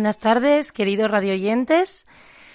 [0.00, 2.06] buenas tardes, queridos radioyentes.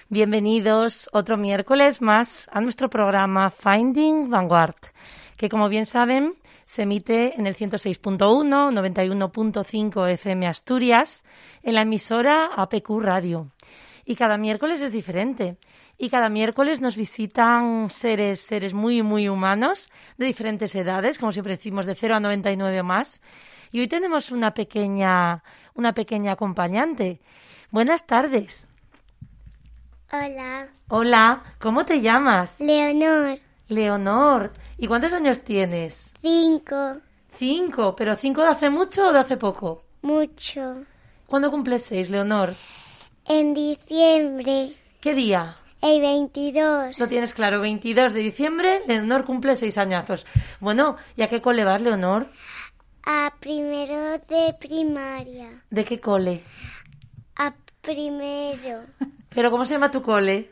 [0.10, 4.74] Bienvenidos otro miércoles más a nuestro programa Finding Vanguard,
[5.38, 6.34] que como bien saben
[6.66, 11.24] se emite en el 106.1, 91.5 FM Asturias,
[11.62, 13.52] en la emisora APQ Radio.
[14.06, 15.58] Y cada miércoles es diferente.
[16.00, 21.58] Y cada miércoles nos visitan seres, seres muy, muy humanos, de diferentes edades, como siempre
[21.58, 23.22] decimos, de 0 a 99 o más.
[23.76, 27.20] Y hoy tenemos una pequeña, una pequeña acompañante.
[27.72, 28.70] Buenas tardes.
[30.14, 30.70] Hola.
[30.88, 32.62] Hola, ¿cómo te llamas?
[32.62, 33.38] Leonor.
[33.68, 34.54] Leonor.
[34.78, 36.14] ¿Y cuántos años tienes?
[36.22, 37.02] Cinco.
[37.36, 37.98] Cinco.
[37.98, 39.84] ¿Pero cinco de hace mucho o de hace poco?
[40.04, 40.86] Mucho.
[41.28, 42.56] ¿Cuándo cumples seis, Leonor?
[43.26, 44.72] En diciembre.
[45.02, 45.54] ¿Qué día?
[45.82, 46.98] El 22.
[46.98, 50.26] Lo tienes claro, 22 de diciembre, Leonor cumple seis añazos.
[50.60, 52.32] Bueno, ¿y a qué cole vas, Leonor?
[53.06, 55.64] A primero de primaria.
[55.70, 56.44] ¿De qué cole?
[57.36, 58.84] A primero.
[59.30, 60.52] ¿Pero cómo se llama tu cole?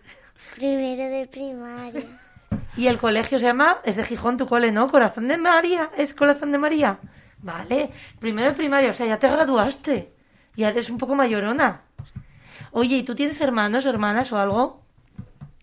[0.56, 2.20] Primero de primaria.
[2.78, 3.78] ¿Y el colegio se llama?
[3.84, 4.90] Es de Gijón tu cole, ¿no?
[4.90, 5.90] Corazón de María.
[5.98, 7.00] ¿Es Corazón de María?
[7.40, 7.92] Vale.
[8.20, 10.14] Primero de primaria, o sea, ya te graduaste.
[10.56, 11.82] Ya eres un poco mayorona.
[12.72, 14.82] Oye, ¿y tú tienes hermanos o hermanas o algo?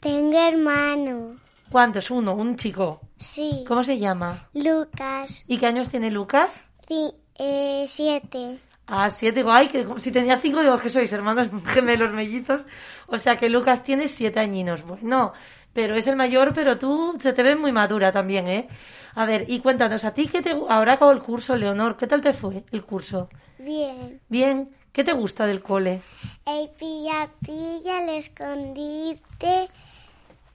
[0.00, 1.36] Tengo hermano.
[1.70, 2.10] ¿Cuántos?
[2.10, 3.00] Uno, un chico.
[3.18, 3.64] Sí.
[3.66, 4.48] ¿Cómo se llama?
[4.54, 5.44] Lucas.
[5.46, 6.66] ¿Y qué años tiene Lucas?
[6.90, 8.58] Sí, eh, siete.
[8.88, 12.66] Ah, siete, digo, ay, que si tenía cinco, digo que sois hermanos gemelos mellizos.
[13.06, 14.82] O sea que Lucas tiene siete añinos.
[14.82, 15.32] Bueno,
[15.72, 18.66] pero es el mayor, pero tú se te ve muy madura también, ¿eh?
[19.14, 20.50] A ver, y cuéntanos, ¿a ti qué te...
[20.50, 23.28] Ahora acabó el curso, Leonor, ¿qué tal te fue el curso?
[23.60, 24.20] Bien.
[24.28, 26.02] Bien, ¿qué te gusta del cole?
[26.44, 29.68] El pilla pilla, el escondite,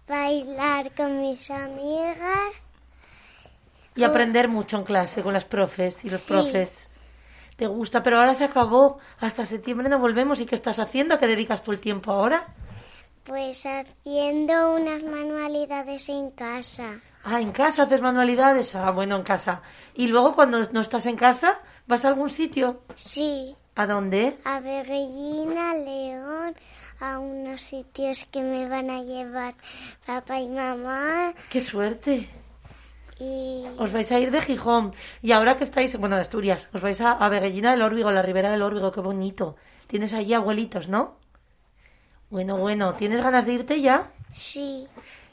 [0.05, 2.64] bailar con mis amigas.
[3.95, 6.33] Y aprender mucho en clase con las profes y los Sí.
[6.33, 6.89] profes.
[7.55, 8.03] ¿Te gusta?
[8.03, 8.99] Pero ahora se acabó.
[9.19, 10.41] Hasta septiembre no volvemos.
[10.41, 11.15] ¿Y qué estás haciendo?
[11.15, 12.47] ¿A qué dedicas tú el tiempo ahora?
[13.23, 16.99] Pues haciendo unas manualidades en casa.
[17.23, 18.75] Ah, en casa haces manualidades.
[18.75, 19.61] Ah, bueno, en casa.
[19.95, 22.81] Y luego cuando no estás en casa, ¿vas a algún sitio?
[22.95, 24.37] Sí, ¿A dónde?
[24.45, 26.55] a Berrellina, León,
[26.99, 29.55] a unos sitios que me van a llevar
[30.05, 31.33] papá y mamá.
[31.49, 32.29] ¡Qué suerte!
[33.19, 34.93] Y Os vais a ir de Gijón.
[35.21, 38.21] Y ahora que estáis, bueno, de Asturias, os vais a, a Beguellina del Órbigo, la
[38.21, 39.55] ribera del Órbigo, qué bonito.
[39.87, 41.15] Tienes allí abuelitos, ¿no?
[42.29, 44.11] Bueno, bueno, ¿tienes ganas de irte ya?
[44.33, 44.87] sí,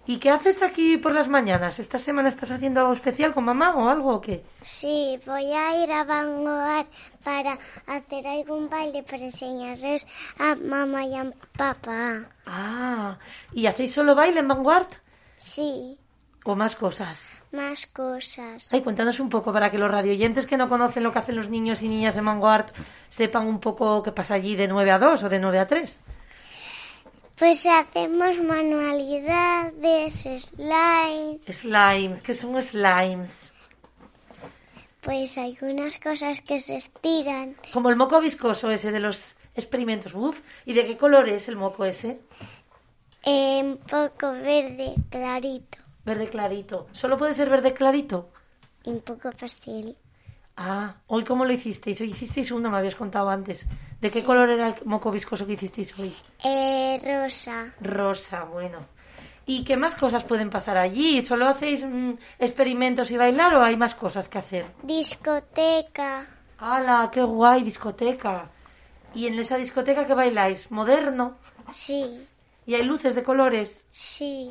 [0.04, 1.78] ¿Y qué haces aquí por las mañanas?
[1.78, 4.44] ¿Esta semana estás haciendo algo especial con mamá o algo o qué?
[4.62, 6.86] sí, voy a ir a Vanguard
[7.22, 7.56] para
[7.86, 10.04] hacer algún baile para enseñarles
[10.38, 12.28] a mamá y a papá.
[12.46, 13.16] Ah,
[13.52, 14.88] ¿y hacéis solo baile en Vanguard?
[15.36, 15.98] Sí,
[16.44, 17.41] ¿O más cosas?
[17.52, 18.68] Más cosas.
[18.70, 21.50] Ay, cuéntanos un poco para que los radioyentes que no conocen lo que hacen los
[21.50, 22.72] niños y niñas en Vanguard
[23.08, 26.02] sepan un poco qué pasa allí de 9 a 2 o de 9 a 3.
[27.38, 33.52] Pues hacemos manualidades, slides, Slimes, ¿qué son slimes?
[35.02, 37.56] pues algunas cosas que se estiran.
[37.72, 40.14] Como el moco viscoso ese de los experimentos.
[40.14, 42.20] Uf, ¿y de qué color es el moco ese?
[43.26, 46.88] Un poco verde, clarito, Verde clarito.
[46.92, 48.30] ¿Solo puede ser verde clarito?
[48.84, 49.96] y un poco pastel.
[50.56, 52.00] Ah, ¿hoy cómo lo hicisteis?
[52.00, 53.66] Hoy hicisteis uno, me habías contado antes.
[54.00, 56.12] ¿De qué color era el moco viscoso que hicisteis hoy?
[56.44, 57.72] Eh, rosa.
[57.80, 58.80] Rosa, bueno.
[59.46, 61.24] ¿Y qué más cosas pueden pasar allí?
[61.24, 64.66] ¿Solo hacéis mm, experimentos y bailar o hay más cosas que hacer?
[64.82, 66.26] Discoteca.
[66.58, 68.50] ¡Hala, qué guay, discoteca!
[69.14, 70.70] ¿Y en esa discoteca qué bailáis?
[70.70, 71.36] ¿Moderno?
[71.72, 72.26] Sí,
[72.66, 73.86] ¿Y hay luces de colores?
[73.90, 74.50] sí.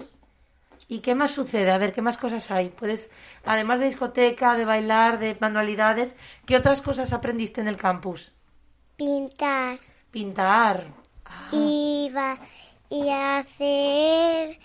[0.91, 1.71] ¿Y qué más sucede?
[1.71, 2.67] A ver, ¿qué más cosas hay?
[2.67, 3.09] Puedes,
[3.45, 8.33] además de discoteca, de bailar, de manualidades, ¿qué otras cosas aprendiste en el campus?
[8.97, 9.79] Pintar.
[10.11, 10.87] Pintar.
[11.23, 12.37] Ah, Y, va,
[12.89, 14.59] y hacer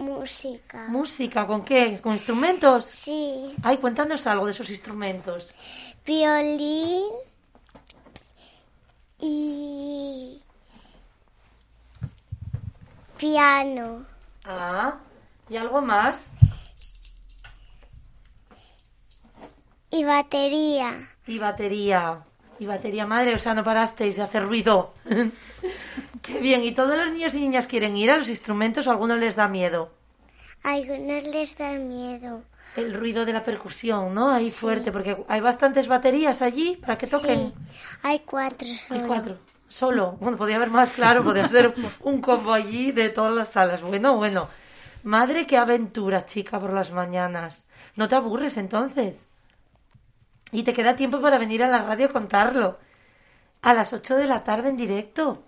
[0.00, 0.88] música.
[0.88, 2.00] Música, ¿con qué?
[2.00, 2.84] ¿Con instrumentos?
[2.86, 3.54] Sí.
[3.62, 5.54] Ay, cuéntanos algo de esos instrumentos.
[6.04, 7.04] Violín.
[9.20, 10.42] Y
[13.16, 14.11] piano.
[14.44, 14.98] Ah,
[15.48, 16.32] ¿y algo más?
[19.90, 21.08] Y batería.
[21.26, 22.22] Y batería.
[22.58, 24.94] Y batería madre, o sea, no parasteis de hacer ruido.
[26.22, 26.62] Qué bien.
[26.64, 29.34] ¿Y todos los niños y niñas quieren ir a los instrumentos o a algunos les
[29.36, 29.90] da miedo?
[30.62, 32.42] A algunos les da miedo.
[32.76, 34.30] El ruido de la percusión, ¿no?
[34.30, 34.56] Ahí Sí.
[34.60, 37.48] fuerte, porque hay bastantes baterías allí para que toquen.
[37.48, 37.54] Sí,
[38.02, 39.38] hay cuatro Hay cuatro.
[39.72, 40.16] Solo.
[40.20, 43.82] Bueno, podía haber más, claro, podía ser un combo allí de todas las salas.
[43.82, 44.48] Bueno, bueno.
[45.02, 47.66] Madre, qué aventura, chica, por las mañanas.
[47.96, 49.26] ¿No te aburres entonces?
[50.52, 52.78] Y te queda tiempo para venir a la radio a contarlo.
[53.62, 55.42] A las 8 de la tarde en directo.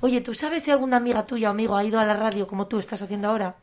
[0.00, 2.66] Oye, ¿tú sabes si alguna amiga tuya o amigo ha ido a la radio como
[2.66, 3.56] tú estás haciendo ahora?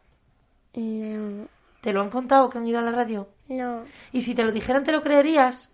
[0.75, 1.47] No,
[1.81, 3.27] ¿Te lo han contado que han ido a la radio?
[3.49, 3.83] no.
[4.11, 5.69] ¿Y si te lo dijeran, te lo creerías?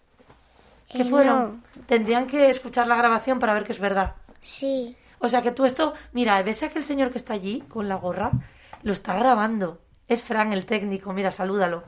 [0.91, 1.62] ¿Qué Eh, fueron?
[1.88, 4.15] Tendrían que escuchar la grabación para ver que es verdad.
[4.41, 7.89] Sí, O sea que tú esto, mira, ves a aquel señor que está allí con
[7.89, 8.31] la gorra,
[8.83, 9.81] lo está grabando.
[10.07, 11.83] Es Fran, el técnico, mira, salúdalo.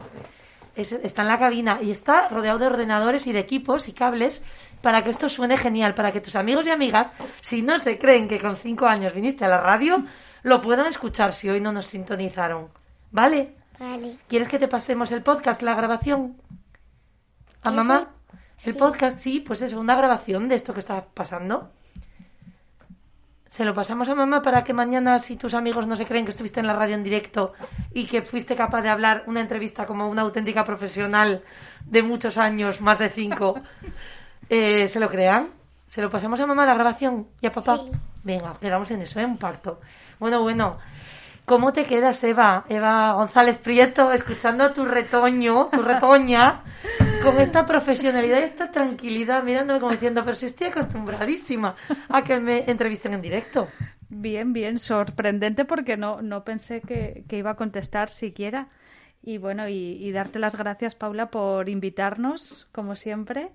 [0.75, 4.41] Es- está en la cabina y está rodeado de ordenadores y de equipos y cables
[4.81, 8.27] para que esto suene genial, para que tus amigos y amigas, si no se creen
[8.27, 10.03] que con cinco años viniste a la radio,
[10.43, 12.67] lo puedan escuchar si hoy no nos sintonizaron.
[13.11, 13.55] ¿Vale?
[13.79, 14.17] vale.
[14.27, 16.35] ¿Quieres que te pasemos el podcast, la grabación?
[17.63, 18.09] ¿A mamá?
[18.33, 18.73] El Sí.
[18.73, 21.71] podcast, sí, pues eso, una grabación de esto que está pasando.
[23.51, 26.29] Se lo pasamos a mamá para que mañana, si tus amigos no se creen que
[26.31, 27.51] estuviste en la radio en directo
[27.93, 31.43] y que fuiste capaz de hablar una entrevista como una auténtica profesional
[31.85, 33.59] de muchos años, más de cinco,
[34.49, 35.49] eh, se lo crean.
[35.85, 37.81] Se lo pasamos a mamá la grabación y a papá.
[37.83, 37.91] Sí.
[38.23, 39.25] Venga, quedamos en eso, ¿eh?
[39.25, 39.81] un pacto.
[40.17, 40.77] Bueno, bueno.
[41.45, 42.65] ¿Cómo te quedas, Eva?
[42.69, 46.63] Eva González Prieto, escuchando a tu retoño, tu retoña,
[47.23, 51.75] con esta profesionalidad y esta tranquilidad, mirándome como diciendo, pero si estoy acostumbradísima
[52.09, 53.67] a que me entrevisten en directo.
[54.09, 58.69] Bien, bien, sorprendente porque no, no pensé que, que iba a contestar siquiera.
[59.23, 63.51] Y bueno, y, darte las gracias, Paula, por invitarnos, como siempre,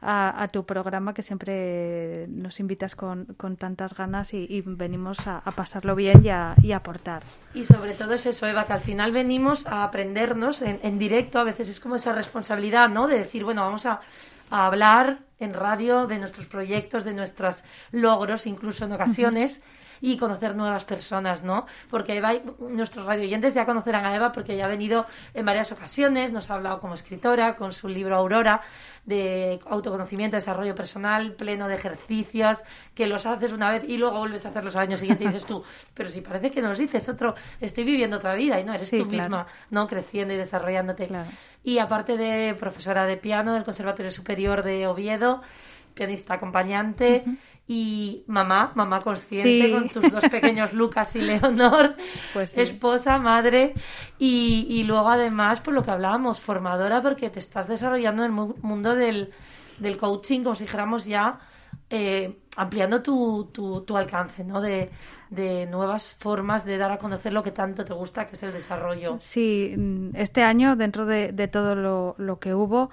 [0.00, 5.94] a, tu programa que siempre nos invitas con, con tantas ganas y, venimos a, pasarlo
[5.94, 7.22] bien y a, y aportar.
[7.52, 11.38] Y sobre todo es eso, Eva, que al final venimos a aprendernos en, en directo,
[11.38, 13.06] a veces es como esa responsabilidad, ¿no?
[13.06, 14.00] De decir, bueno, vamos a
[14.48, 19.62] hablar en radio de nuestros proyectos, de nuestros logros, incluso en ocasiones,
[20.00, 21.66] y conocer nuevas personas, ¿no?
[21.90, 26.32] Porque Eva, nuestros radioyentes ya conocerán a Eva porque ya ha venido en varias ocasiones,
[26.32, 28.62] nos ha hablado como escritora, con su libro Aurora,
[29.10, 32.64] de autoconocimiento, desarrollo personal, pleno de ejercicios,
[32.94, 35.44] que los haces una vez y luego vuelves a hacerlos al año siguiente y dices
[35.44, 35.62] tú,
[35.94, 38.96] pero si parece que nos dices otro, estoy viviendo otra vida y no, eres Sí,
[38.96, 39.22] tú claro.
[39.22, 39.86] misma, ¿no?
[39.86, 41.08] Creciendo y desarrollándote.
[41.08, 41.28] Claro.
[41.62, 45.42] Y aparte de profesora de piano del Conservatorio Superior de Oviedo,
[45.94, 47.24] pianista acompañante
[47.66, 49.70] y mamá, mamá consciente Sí.
[49.70, 51.94] con tus dos pequeños Lucas y Leonor,
[52.32, 52.60] Pues sí.
[52.60, 53.74] esposa, madre
[54.18, 58.32] y, y luego además por lo que hablábamos, formadora porque te estás desarrollando en el
[58.32, 59.30] mu- mundo del,
[59.78, 61.38] del coaching como si dijéramos ya
[61.90, 64.60] eh, ampliando tu, tu, tu alcance, ¿no?
[64.60, 64.90] De,
[65.30, 68.52] de nuevas formas de dar a conocer lo que tanto te gusta, que es el
[68.52, 69.18] desarrollo.
[69.18, 72.90] Sí, mm, este año, dentro de, de todo lo, lo que hubo,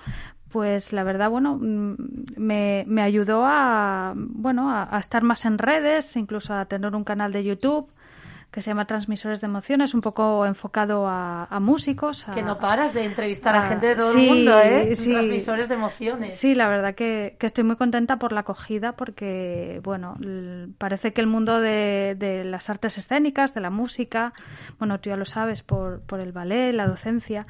[0.52, 1.96] pues la verdad, bueno, mm,
[2.38, 7.04] me, me ayudó a, bueno, a, a estar más en redes, incluso a tener un
[7.04, 7.90] canal de YouTube
[8.50, 12.26] que se llama Transmisores de Emociones, un poco enfocado a, a músicos.
[12.30, 14.96] a- Que no paras de entrevistar a gente de todo sí, el mundo, ¿eh?
[14.96, 15.12] sí.
[15.12, 16.36] Transmisores de emociones.
[16.40, 20.16] Sí, la verdad que, que estoy muy contenta por la acogida porque, bueno,
[20.78, 24.32] parece que el mundo de, de las artes escénicas, de la música,
[24.80, 27.48] bueno, tú ya lo sabes, por, por el ballet, la docencia,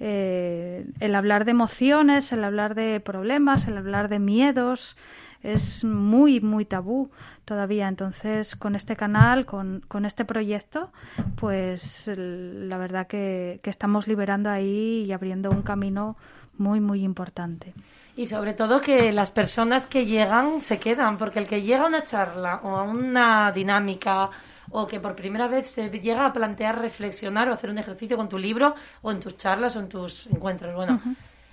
[0.00, 4.96] eh, el hablar de emociones, el hablar de problemas, el hablar de miedos,
[5.42, 7.10] es muy, muy tabú
[7.44, 7.88] todavía.
[7.88, 10.90] Entonces, con este canal, con, con este proyecto,
[11.36, 16.16] pues la verdad que, que estamos liberando ahí y abriendo un camino
[16.56, 17.74] muy, muy importante.
[18.16, 21.88] Y sobre todo que las personas que llegan se quedan, porque el que llega a
[21.88, 24.30] una charla o a una dinámica
[24.70, 28.28] o que por primera vez se llega a plantear reflexionar o hacer un ejercicio con
[28.28, 31.00] tu libro o en tus charlas o en tus encuentros, bueno,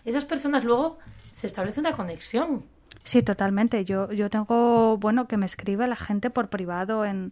[0.06, 0.98] esas personas luego
[1.32, 2.64] se establece una conexión.
[3.04, 3.84] Sí, totalmente.
[3.86, 7.32] Yo, yo tengo, bueno, que me escribe la gente por privado en,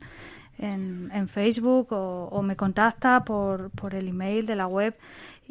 [0.59, 4.95] en, en Facebook o, o me contacta por, por el email de la web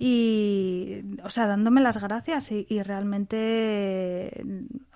[0.00, 4.30] y, o sea, dándome las gracias y, y realmente,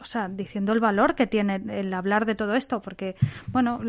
[0.01, 3.17] o sea, diciendo el valor que tiene el hablar de todo esto, porque,
[3.49, 3.81] bueno,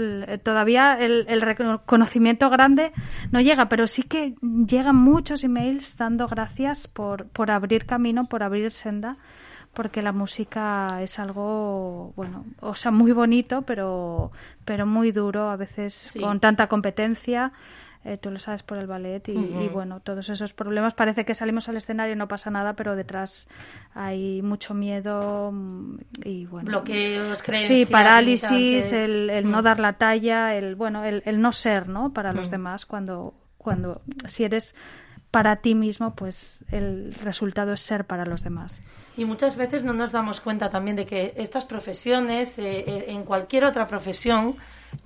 [0.42, 2.94] todavía el, el reconocimiento grande
[3.32, 8.42] no llega, pero sí que llegan muchos emails dando gracias por, por abrir camino, por
[8.42, 9.18] abrir senda
[9.74, 14.32] porque la música es algo, bueno, o sea, muy bonito, pero,
[14.66, 16.20] pero muy duro, a veces Sí.
[16.22, 17.52] con tanta competencia.
[18.06, 20.94] eh, tú lo sabes por el ballet y, bueno, todos esos problemas.
[20.94, 23.48] Parece que salimos al escenario y no pasa nada, pero detrás
[23.96, 26.68] hay mucho miedo mm, y bueno.
[26.68, 27.90] Bloqueos, Sí, creencias.
[27.90, 28.92] parálisis, limitantes.
[28.92, 29.64] el, el no Mm.
[29.64, 32.12] dar la talla, el bueno, el, el no ser, ¿no?
[32.12, 32.52] Para los Mm.
[32.52, 34.76] demás cuando cuando si eres
[35.34, 38.80] para ti mismo, pues el resultado es ser para los demás.
[39.18, 43.24] Y muchas veces no nos damos cuenta también de que estas profesiones, eh, eh, en
[43.24, 44.56] cualquier otra profesión,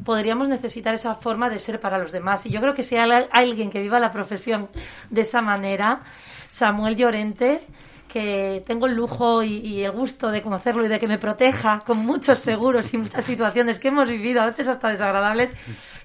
[0.03, 2.45] podríamos necesitar esa forma de ser para los demás.
[2.45, 4.67] Y yo creo que si hay alguien que viva la profesión
[5.09, 6.01] de esa manera,
[6.49, 7.61] Samuel Llorente,
[8.07, 11.99] que tengo el lujo y, el gusto de conocerlo y de que me proteja con
[11.99, 15.55] muchos seguros y muchas situaciones que hemos vivido, a veces hasta desagradables,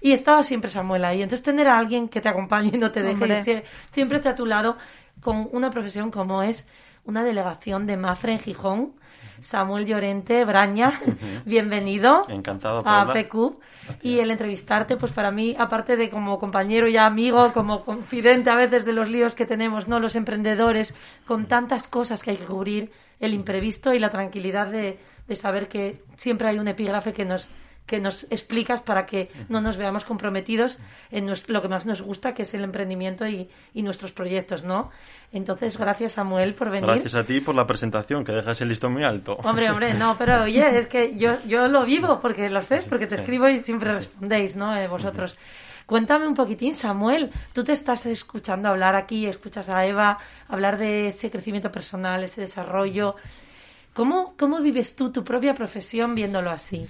[0.00, 1.22] y estaba siempre Samuel ahí.
[1.22, 4.34] Entonces tener a alguien que te acompañe y no te deje, y siempre esté a
[4.34, 4.76] tu lado
[5.20, 6.66] con una profesión como es
[7.04, 8.94] una delegación de Mafre en Gijón,
[9.42, 11.00] Samuel Llorente Braña,
[11.44, 13.58] bienvenido Encantado, a PQ.
[14.00, 18.56] Y el entrevistarte, pues para mí, aparte de como compañero y amigo, como confidente a
[18.56, 19.98] veces de los líos que tenemos, ¿no?
[19.98, 20.94] Los emprendedores,
[21.26, 25.68] con tantas cosas que hay que cubrir, el imprevisto y la tranquilidad de, de saber
[25.68, 27.48] que siempre hay un epígrafe que nos
[27.86, 30.78] que nos explicas para que no nos veamos comprometidos
[31.10, 34.90] en lo que más nos gusta, que es el emprendimiento y, nuestros proyectos, ¿no?
[35.32, 36.86] Entonces, gracias Samuel por venir.
[36.86, 39.34] Gracias a ti por la presentación, que dejas el listón muy alto.
[39.42, 43.06] Hombre, hombre, no, pero oye, es que yo, yo lo vivo, porque lo sé, porque
[43.06, 44.76] te escribo y siempre respondéis, ¿no?
[44.76, 45.36] Eh, vosotros.
[45.86, 47.30] Cuéntame un poquitín, Samuel.
[47.52, 52.42] Tú te estás escuchando hablar aquí, escuchas a Eva hablar de ese crecimiento personal, ese
[52.42, 53.16] desarrollo.
[53.92, 56.86] ¿Cómo, cómo vives tú tu propia profesión viéndolo así?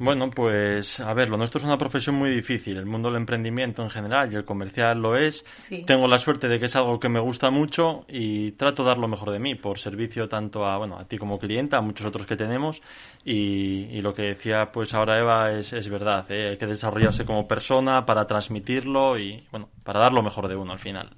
[0.00, 2.76] Bueno, pues a ver, lo nuestro es una profesión muy difícil.
[2.76, 5.44] El mundo del emprendimiento en general y el comercial lo es.
[5.86, 8.98] Tengo la suerte de que es algo que me gusta mucho y trato de dar
[8.98, 12.06] lo mejor de mí por servicio tanto a, bueno, a ti como cliente, a muchos
[12.06, 12.80] otros que tenemos.
[13.24, 16.30] Y, lo que decía pues ahora Eva es, es verdad.
[16.30, 16.50] ¿eh?
[16.50, 20.72] Hay que desarrollarse como persona para transmitirlo y, bueno, para dar lo mejor de uno
[20.72, 21.10] al final.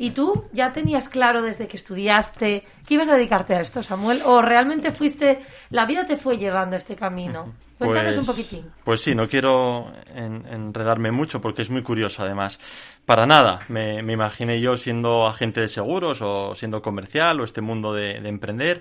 [0.00, 4.22] ¿Y tú ya tenías claro desde que estudiaste que ibas a dedicarte a esto, Samuel?
[4.24, 7.52] ¿O realmente fuiste, la vida te fue llevando a este camino?
[7.78, 8.70] Cuéntanos un pues, poquitín.
[8.82, 12.58] Pues sí, no quiero enredarme mucho porque es muy curioso además.
[13.04, 17.92] Para nada, me, imaginé yo siendo agente de seguros o siendo comercial o este mundo
[17.92, 18.80] de, de emprender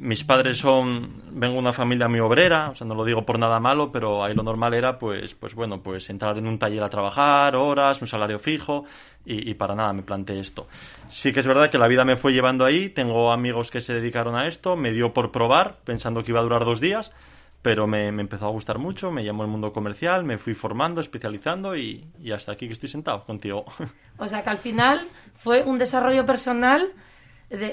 [0.00, 3.38] mis padres son, vengo de una familia muy obrera, o sea, no lo digo por
[3.38, 6.82] nada malo, pero ahí lo normal era, pues, pues bueno, pues entrar en un taller
[6.82, 8.84] a trabajar, horas, un salario fijo,
[9.24, 10.68] y, para nada me planteé esto.
[11.08, 13.94] Sí que es verdad que la vida me fue llevando ahí, tengo amigos que se
[13.94, 17.10] dedicaron a esto, me dio por probar, pensando que iba a durar dos días,
[17.60, 21.76] pero me, empezó a gustar mucho, me llamó el mundo comercial, me fui formando, especializando
[21.76, 23.64] y, y hasta aquí que estoy sentado contigo.
[24.18, 26.92] O sea que al final fue un desarrollo personal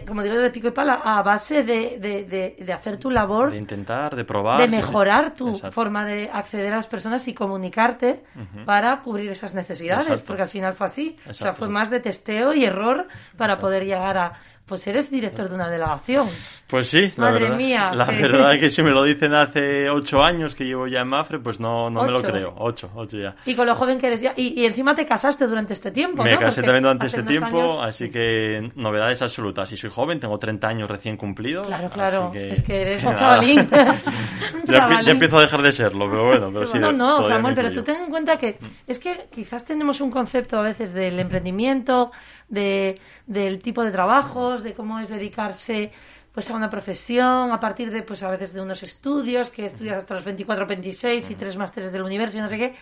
[0.08, 3.52] como digo, de pico y pala, a base de, de, de, hacer tu labor.
[3.52, 4.60] De intentar, de probar.
[4.60, 8.24] De mejorar tu forma de acceder a las personas y comunicarte
[8.66, 11.18] para cubrir esas necesidades, porque al final fue así.
[11.28, 14.34] o sea, fue más de testeo y error para poder llegar a
[14.74, 16.28] pues eres director de una delegación.
[16.66, 17.92] Pues sí, la Madre mía.
[17.94, 21.10] La verdad es que si me lo dicen hace ocho años que llevo ya en
[21.10, 22.56] Mafre, pues no, no me lo creo.
[22.58, 23.36] Ocho, ocho ya.
[23.46, 24.34] Y con lo joven que eres ya.
[24.36, 28.72] Y, encima te casaste durante este tiempo, Me casé también durante este tiempo, así que
[28.74, 29.72] novedades absolutas.
[29.74, 31.68] Y soy joven, tengo 30 años recién cumplidos.
[31.68, 32.32] Claro, claro.
[32.34, 33.70] Es que eres un chavalín.
[34.66, 36.50] ya, empiezo a dejar de serlo, pero bueno.
[36.52, 40.02] Pero sí, no, no, Samuel, pero tú ten en cuenta que es que quizás tenemos
[40.02, 42.12] un concepto a veces del emprendimiento
[42.54, 45.92] de, del tipo de trabajos, de cómo es dedicarse
[46.34, 49.98] pues a una profesión, a partir de pues a veces de unos estudios, que estudias
[49.98, 52.76] hasta los 24, 26 y tres másteres del universo y no sé qué,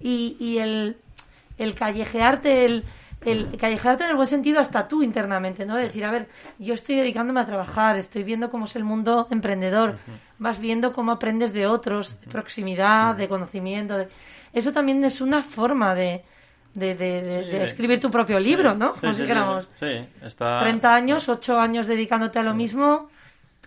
[0.00, 0.96] y, y el,
[1.58, 2.84] el callejearte, el,
[3.24, 5.76] el callejearte en el buen sentido hasta tú internamente, ¿no?
[5.76, 9.98] decir, a ver, yo estoy dedicándome a trabajar, estoy viendo cómo es el mundo emprendedor,
[10.38, 14.08] vas viendo cómo aprendes de otros, de proximidad, de conocimiento, de...
[14.52, 16.24] eso también es una forma de,
[16.74, 18.94] de, de, escribir tu propio libro, ¿no?
[18.94, 19.70] Como si dijéramos.
[19.78, 20.60] Sí, está...
[20.60, 23.10] 30 años, 8 años dedicándote a lo mismo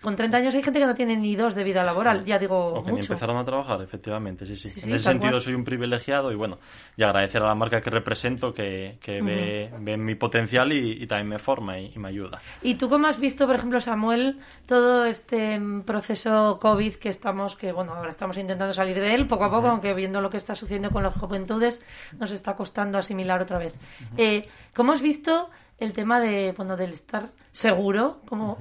[0.06, 2.74] con 30 años hay gente que no tiene ni dos de vida laboral, ya digo
[2.74, 3.12] o que mucho.
[3.12, 4.68] empezaron a trabajar, efectivamente, sí, sí.
[4.86, 6.60] en ese sentido soy un privilegiado y bueno,
[6.96, 11.38] y agradecer a la marca que represento que, que ve, mi potencial y, también me
[11.40, 12.40] forma y, me ayuda.
[12.62, 17.72] ¿Y tú cómo has visto, por ejemplo, Samuel, todo este proceso COVID que estamos, que
[17.72, 20.54] bueno, ahora estamos intentando salir de él poco a poco, aunque viendo lo que está
[20.54, 21.84] sucediendo con las juventudes,
[22.16, 23.74] nos está costando asimilar otra vez.
[24.16, 28.58] eh, ¿Cómo has visto el tema de, bueno, del estar seguro como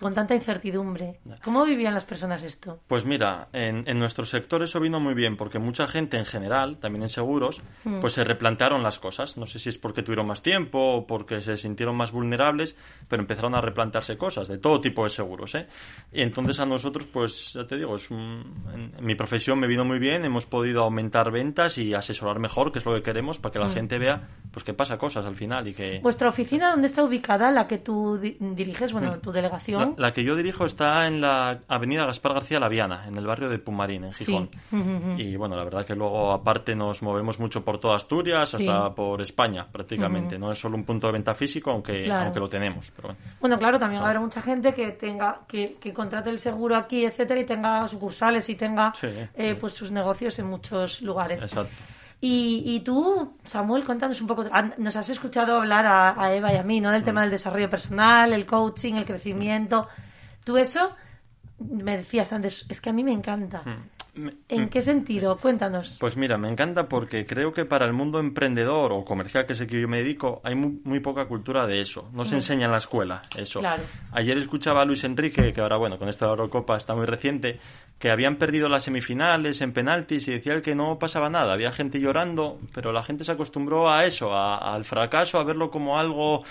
[0.00, 1.20] con tanta incertidumbre.
[1.44, 2.80] ¿Cómo vivían las personas esto?
[2.88, 6.80] Pues mira, en, en, nuestro sector eso vino muy bien porque mucha gente en general,
[6.80, 8.00] también en seguros, mm.
[8.00, 9.36] pues se replantearon las cosas.
[9.36, 13.22] No sé si es porque tuvieron más tiempo o porque se sintieron más vulnerables, pero
[13.22, 15.54] empezaron a replantearse cosas de todo tipo de seguros.
[15.54, 15.68] ¿eh?
[16.10, 20.00] Y entonces a nosotros, pues ya te digo, es en, mi profesión me vino muy
[20.00, 23.58] bien, hemos podido aumentar ventas y asesorar mejor, que es lo que queremos, para que
[23.60, 23.74] la mm.
[23.74, 26.00] gente vea pues que pasa cosas al final y que...
[26.02, 29.94] ¿Vuestra oficina dónde está ubicada, la que tú diriges, bueno, tu delegación?
[29.98, 33.58] La, que yo dirijo está en la avenida Gaspar García Laviana, en el barrio de
[33.58, 34.48] Pumarín, en Gijón.
[35.16, 39.20] Y bueno, la verdad que luego aparte nos movemos mucho por toda Asturias, hasta por
[39.20, 40.38] España prácticamente.
[40.38, 42.90] No es solo un punto de venta físico, aunque, aunque lo tenemos.
[42.94, 43.58] Pero bueno.
[43.58, 47.04] claro, también va a haber mucha gente que tenga que, que contrate el seguro aquí,
[47.04, 48.92] etcétera, y tenga sucursales y tenga
[49.34, 51.42] eh, pues sus negocios en muchos lugares.
[51.42, 51.72] Exacto.
[52.24, 54.44] Y, y tú, Samuel, cuéntanos un poco.
[54.78, 56.92] Nos has escuchado hablar a, Eva y a mí, ¿no?
[56.92, 59.88] Del tema del desarrollo personal, el coaching, el crecimiento.
[60.44, 60.94] Tú eso,
[61.58, 63.62] me decías antes, es que a mí me encanta.
[63.64, 63.76] Me-
[64.48, 65.38] ¿En qué sentido?
[65.38, 65.96] Cuéntanos.
[65.98, 69.60] Pues mira, me encanta porque creo que para el mundo emprendedor o comercial, que es
[69.62, 72.10] el que yo me dedico, hay muy, muy poca cultura de eso.
[72.12, 73.60] No se enseña en la escuela eso.
[73.60, 73.82] Claro.
[74.12, 77.58] Ayer escuchaba a Luis Enrique, que ahora, bueno, con esta Eurocopa está muy reciente,
[77.98, 81.54] que habían perdido las semifinales en penaltis y decía él que no pasaba nada.
[81.54, 85.70] Había gente llorando, pero la gente se acostumbró a eso, a- al fracaso, a verlo
[85.70, 86.44] como algo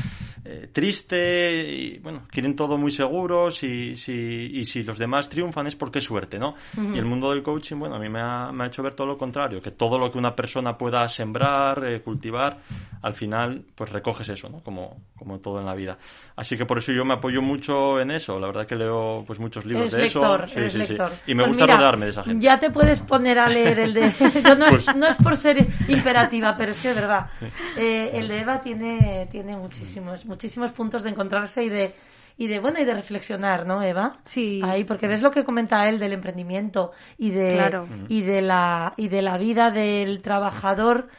[0.43, 5.67] eh, triste y, bueno, quieren todo muy seguros y si, y si los demás triunfan
[5.67, 6.55] es porque es suerte, ¿no?
[6.75, 9.07] Y el mundo del coaching, bueno, a mí me ha, me ha hecho ver todo
[9.07, 12.57] lo contrario, que todo lo que una persona pueda sembrar, eh, cultivar,
[13.01, 14.59] al final, pues recoges eso, ¿no?
[14.61, 15.97] Como, como todo en la vida.
[16.35, 18.39] Así que por eso yo me apoyo mucho en eso.
[18.39, 20.53] La verdad que leo pues muchos libros Eres de lector, eso.
[20.59, 20.93] Sí, sí, sí.
[20.93, 21.11] lector.
[21.27, 22.45] Y me Pues gusta mira, rodearme de esa gente.
[22.45, 24.11] Ya te puedes poner a leer el de...
[24.47, 27.27] Yo no, es, Pues- no es por ser imperativa, pero es que es verdad.
[27.75, 31.95] Eh, el de Eva tiene, tiene muchísimos, muchísimos puntos de encontrarse y de,
[32.43, 34.17] y de, bueno, y de reflexionar, ¿no, Eva?
[34.25, 34.61] Sí.
[34.63, 37.87] Ahí, porque ves lo que comenta él del emprendimiento y de, Claro.
[38.07, 41.09] y de la, y de la vida del trabajador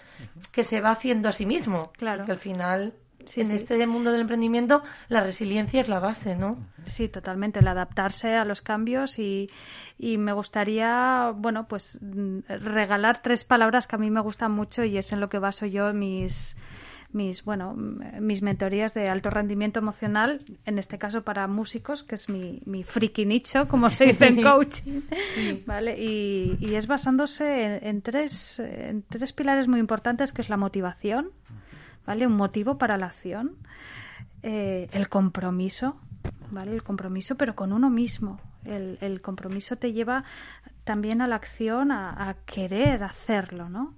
[0.51, 1.93] que se va haciendo a sí mismo.
[1.97, 2.25] Claro.
[2.25, 2.95] Que al final,
[3.27, 3.55] Sí, en sí.
[3.55, 6.57] este mundo del emprendimiento, la resiliencia es la base, ¿no?
[6.87, 9.49] Sí, totalmente, el adaptarse a los cambios y,
[9.97, 14.83] y me gustaría, bueno, pues mm, regalar tres palabras que a mí me gustan mucho
[14.83, 16.57] y es en lo que baso yo mis
[17.13, 22.29] mis bueno mis mentorías de alto rendimiento emocional en este caso para músicos que es
[22.29, 25.01] mi, mi friki nicho como se dice en coaching
[25.67, 30.49] vale y, y es basándose en, en tres en tres pilares muy importantes que es
[30.49, 31.31] la motivación
[32.07, 33.57] vale un motivo para la acción
[34.43, 35.97] eh, el compromiso,
[36.51, 36.73] ¿vale?
[36.73, 38.41] El compromiso, pero con uno mismo.
[38.65, 40.25] El, el compromiso te lleva
[40.85, 43.95] también a la acción, a, a querer hacerlo, ¿no?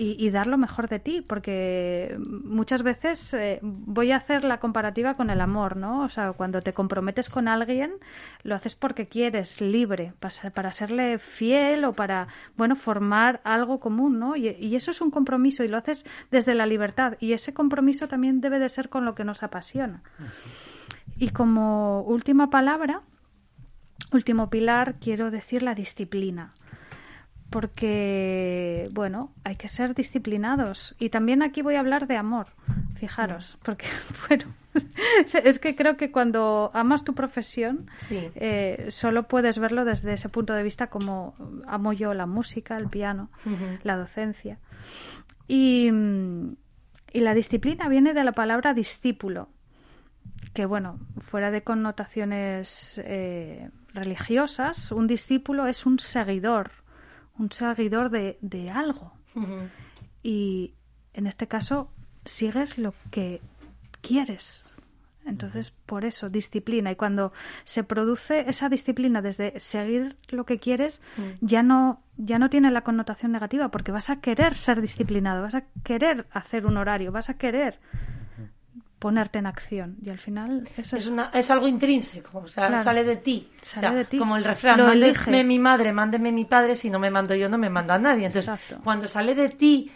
[0.00, 5.14] Y, dar lo mejor de ti, porque muchas veces eh, voy a hacer la comparativa
[5.14, 6.04] con el amor, ¿no?
[6.04, 7.90] O sea, cuando te comprometes con alguien,
[8.44, 10.12] lo haces porque quieres, libre,
[10.54, 14.36] para, serle fiel o para, bueno, formar algo común, ¿no?
[14.36, 17.16] Y eso es un compromiso y lo haces desde la libertad.
[17.18, 20.04] Y ese compromiso también debe de ser con lo que nos apasiona.
[21.16, 23.02] Y como última palabra,
[24.12, 26.54] último pilar, quiero decir la disciplina.
[27.50, 30.94] Porque, bueno, hay que ser disciplinados.
[30.98, 32.48] Y también aquí voy a hablar de amor,
[32.96, 33.86] fijaros, porque,
[34.28, 34.44] bueno,
[35.44, 38.28] es que creo que cuando amas tu profesión, Sí.
[38.34, 41.34] eh, solo puedes verlo desde ese punto de vista como
[41.66, 43.30] amo yo la música, el piano,
[43.82, 44.58] la docencia.
[45.46, 49.48] Y, y la disciplina viene de la palabra discípulo,
[50.52, 56.70] que bueno, fuera de connotaciones eh, religiosas, un discípulo es un seguidor,
[57.38, 59.12] un seguidor de, de algo.
[60.22, 60.74] Y
[61.14, 61.90] en este caso,
[62.24, 63.40] sigues lo que
[64.00, 64.72] quieres.
[65.26, 66.90] Entonces, por eso, disciplina.
[66.90, 67.32] Y cuando
[67.64, 71.02] se produce esa disciplina desde seguir lo que quieres,
[71.40, 75.54] ya no, ya no tiene la connotación negativa, porque vas a querer ser disciplinado, vas
[75.54, 77.78] a querer hacer un horario, vas a querer
[78.98, 79.96] ponerte en acción.
[80.02, 82.82] Y al final Es, una, es algo intrínseco, o sea, Claro.
[82.82, 83.48] sale de ti.
[83.62, 84.18] Sale O sea, de ti.
[84.18, 85.46] Como el refrán, eliges.
[85.46, 88.26] mi madre, mándeme mi padre, si no me mando yo no me manda nadie.
[88.26, 88.82] Entonces, Exacto.
[88.82, 89.90] cuando sale de ti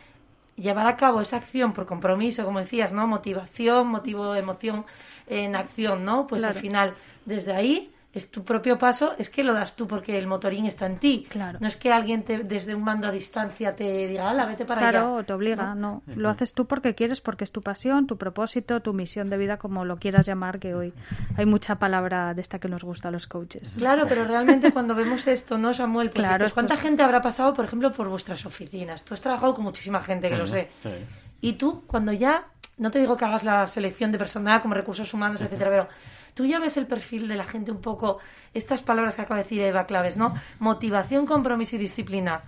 [0.56, 3.06] llevar a cabo esa acción por compromiso, como decías, ¿no?
[3.06, 4.84] Motivación, motivo, emoción
[5.26, 6.26] en acción, ¿no?
[6.26, 6.56] Pues Claro.
[6.56, 10.26] al final, desde ahí es tu propio paso, es que lo das tú porque el
[10.26, 11.26] motorín está en ti.
[11.30, 11.58] Claro.
[11.62, 14.82] No es que alguien te, desde un mando a distancia te diga, ala, vete para
[14.82, 14.90] allá.
[14.90, 16.02] Claro, o te obliga, no.
[16.14, 19.56] Lo haces tú porque quieres, porque es tu pasión, tu propósito, tu misión de vida,
[19.56, 20.92] como lo quieras llamar, que hoy
[21.38, 23.74] hay mucha palabra de esta que nos gusta a los coaches.
[23.78, 26.10] Claro, pero realmente cuando vemos esto, ¿no, Samuel?
[26.10, 29.04] Pues Claro, dices, ¿cuánta es- gente habrá pasado, por ejemplo, por vuestras oficinas?
[29.04, 30.68] Tú has trabajado con muchísima gente, que lo sé.
[30.82, 30.90] Sí.
[31.40, 32.44] Y tú, cuando ya,
[32.76, 35.88] no te digo que hagas la selección de personal como recursos humanos, etcétera, pero
[36.34, 38.18] tú ya ves el perfil de la gente un poco,
[38.54, 40.34] estas palabras que acaba de decir Eva Claves, ¿no?
[40.58, 42.42] Motivación, compromiso y disciplina.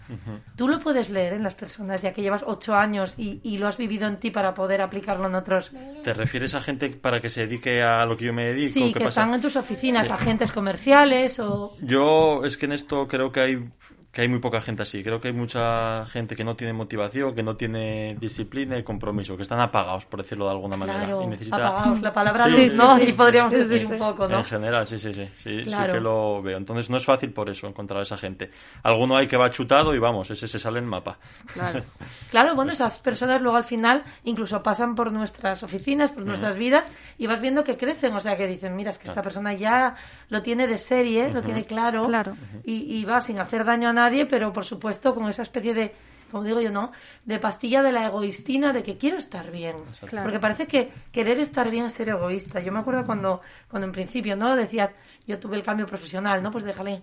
[0.57, 3.69] Tú lo puedes leer en las personas, ya que llevas ocho años y, y lo
[3.69, 5.73] has vivido en ti para poder aplicarlo en otros.
[6.03, 8.75] ¿Te refieres a gente para que se dedique a lo que yo me dedico?
[8.75, 9.23] Sí, ¿Qué que pasa?
[9.23, 11.73] están en tus oficinas, agentes comerciales o...
[11.81, 13.69] Yo es que en esto creo que hay
[14.15, 15.03] que hay muy poca gente así.
[15.03, 19.37] Creo que hay mucha gente que no tiene motivación, que no tiene disciplina y compromiso,
[19.37, 21.01] que están apagados, por decirlo de alguna manera.
[21.01, 21.57] Claro, y necesita...
[21.57, 22.97] apagados, la palabra Sí, luz, sí, ¿no?
[22.97, 23.99] sí, y podríamos sí, decir sí, un sí.
[23.99, 24.39] poco, ¿no?
[24.39, 25.29] En general, sí, sí, sí.
[25.43, 25.93] Sí, Claro.
[25.93, 26.57] sí que lo veo.
[26.57, 28.51] Entonces no es fácil por eso encontrar a esa gente.
[28.85, 31.19] Alguno hay que va chutado y vamos, ese se sale en mapa.
[31.53, 31.79] Claro.
[32.31, 36.91] Claro, bueno, esas personas luego al final incluso pasan por nuestras oficinas, por nuestras vidas
[37.17, 39.95] y vas viendo que crecen, o sea, que dicen, mira, es que esta persona ya
[40.31, 42.37] lo tiene de serie, lo tiene claro, Claro.
[42.65, 45.93] Y, y va sin hacer daño a nadie, pero por supuesto con esa especie de
[46.35, 46.91] como digo yo, ¿no?
[47.25, 49.77] De pastilla de la egoístina de que quiero estar bien.
[50.05, 50.25] Claro.
[50.25, 52.59] Porque parece que querer estar bien es ser egoísta.
[52.61, 54.57] Yo me acuerdo cuando, cuando en principio, ¿no?
[54.57, 54.91] Decías,
[55.29, 56.51] yo tuve el cambio profesional, ¿no?
[56.51, 57.03] Pues dejarle,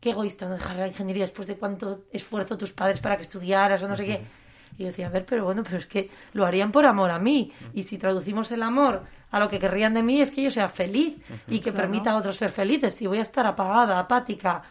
[0.00, 0.54] qué egoísta, ¿no?
[0.54, 4.06] Dejar la ingeniería después de cuánto esfuerzo tus padres para que estudiaras o no sé
[4.06, 4.22] qué.
[4.78, 7.18] Y yo decía, a ver, pero bueno, pero es que lo harían por amor a
[7.18, 7.52] mí.
[7.74, 10.68] Y si traducimos el amor a lo que querrían de mí es que yo sea
[10.68, 12.94] feliz y que permita a otros ser felices.
[12.94, 14.62] Si voy a estar apagada, apática,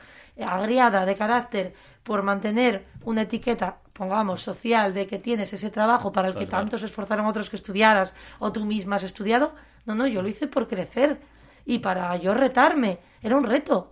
[0.46, 6.28] agriada de carácter por mantener una etiqueta, pongamos, social de que tienes ese trabajo para
[6.30, 6.64] el que Claro.
[6.64, 9.54] tanto se esforzaron otros que estudiaras o tú misma has estudiado,
[9.86, 11.20] no, no, yo lo hice por crecer
[11.66, 13.00] y para yo retarme.
[13.24, 13.92] Era un reto.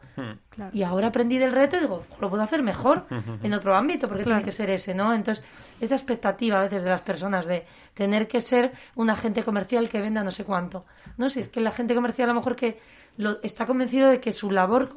[0.49, 0.71] Claro.
[0.73, 3.05] Y ahora aprendí del reto y digo, lo puedo hacer mejor
[3.43, 4.39] en otro ámbito, porque Claro.
[4.39, 5.13] tiene que ser ese, ¿no?
[5.13, 5.45] Entonces,
[5.79, 10.01] esa expectativa a veces de las personas de tener que ser un agente comercial que
[10.01, 10.85] venda no sé cuánto.
[11.17, 12.79] No, si es que el agente comercial a lo mejor que
[13.17, 14.89] lo, está convencido de que su labor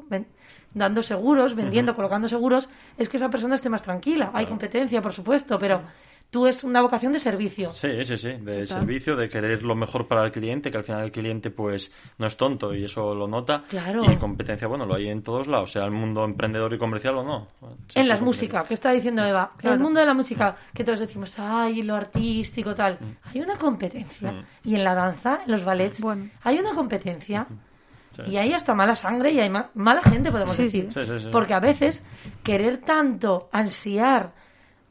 [0.75, 4.31] dando seguros, vendiendo, colocando seguros, es que esa persona esté más tranquila.
[4.35, 5.83] Hay competencia, por supuesto, pero
[6.33, 7.73] tú es una vocación de servicio.
[7.75, 11.05] Sí, sí, sí, de servicio, de querer lo mejor para el cliente, que al final
[11.05, 13.65] el cliente pues no es tonto y eso lo nota.
[13.69, 14.11] Claro.
[14.11, 17.23] Y competencia, bueno, lo hay en todos lados, sea el mundo emprendedor y comercial o
[17.23, 17.49] no.
[17.95, 21.01] En las músicas, que está diciendo Eva, en el mundo de la música, que todos
[21.01, 24.33] decimos, ay, lo artístico, tal, hay una competencia.
[24.33, 24.45] Mm.
[24.65, 26.31] Y en la danza, en los ballets, Bueno.
[26.43, 27.47] hay una competencia.
[28.16, 28.22] Sí.
[28.27, 30.92] Y hay hasta mala sangre y hay ma- mala gente, podemos Sí, decir.
[30.92, 31.05] sí.
[31.05, 31.29] Sí, sí, sí.
[31.33, 32.05] Porque a veces
[32.42, 34.33] querer tanto, ansiar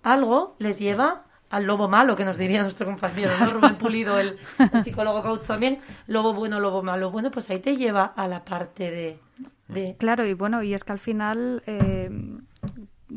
[0.04, 3.46] algo, les lleva al lobo malo, que nos diría nuestro compañero, ¿no?
[3.48, 4.38] Rubén Pulido, el,
[4.74, 5.80] el psicólogo coach también.
[6.08, 7.12] Lobo bueno, lobo malo.
[7.12, 9.20] Bueno, pues ahí te lleva a la parte de...
[9.68, 12.10] de Claro, y bueno, y es que al final eh,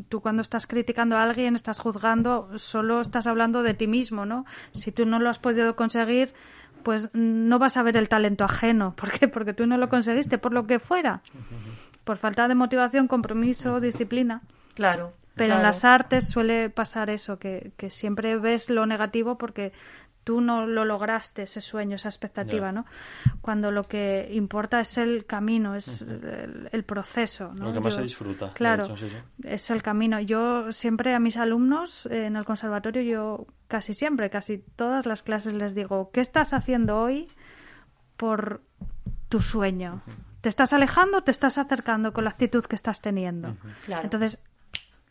[0.08, 4.44] tú cuando estás criticando a alguien, estás juzgando, solo estás hablando de ti mismo, ¿no?
[4.72, 6.34] Si tú no lo has podido conseguir,
[6.85, 8.94] pues no vas a ver el talento ajeno.
[8.97, 9.27] ¿Por qué?
[9.27, 11.23] Porque tú no lo conseguiste, por lo que fuera.
[12.05, 14.42] Por falta de motivación, compromiso, disciplina.
[14.75, 15.12] claro.
[15.37, 15.62] Pero claro.
[15.62, 19.73] en las artes suele pasar eso, que, que siempre ves lo negativo porque
[20.24, 22.72] tú no lo lograste, ese sueño, esa expectativa.
[22.72, 22.87] ¿no?
[23.42, 27.66] Cuando lo que importa es el camino, es el, el proceso, ¿no?
[27.66, 28.52] Lo que más Yo- se disfruta.
[28.54, 29.16] Claro, hecho, sí, sí.
[29.44, 30.18] es el camino.
[30.20, 35.22] Yo siempre a mis alumnos eh, en el conservatorio, yo casi siempre, casi todas las
[35.22, 37.28] clases les digo, ¿qué estás haciendo hoy
[38.16, 38.62] por
[39.28, 40.02] tu sueño?
[40.40, 43.56] ¿Te estás alejando o te estás acercando con la actitud que estás teniendo?
[43.87, 44.04] Claro.
[44.04, 44.42] Entonces,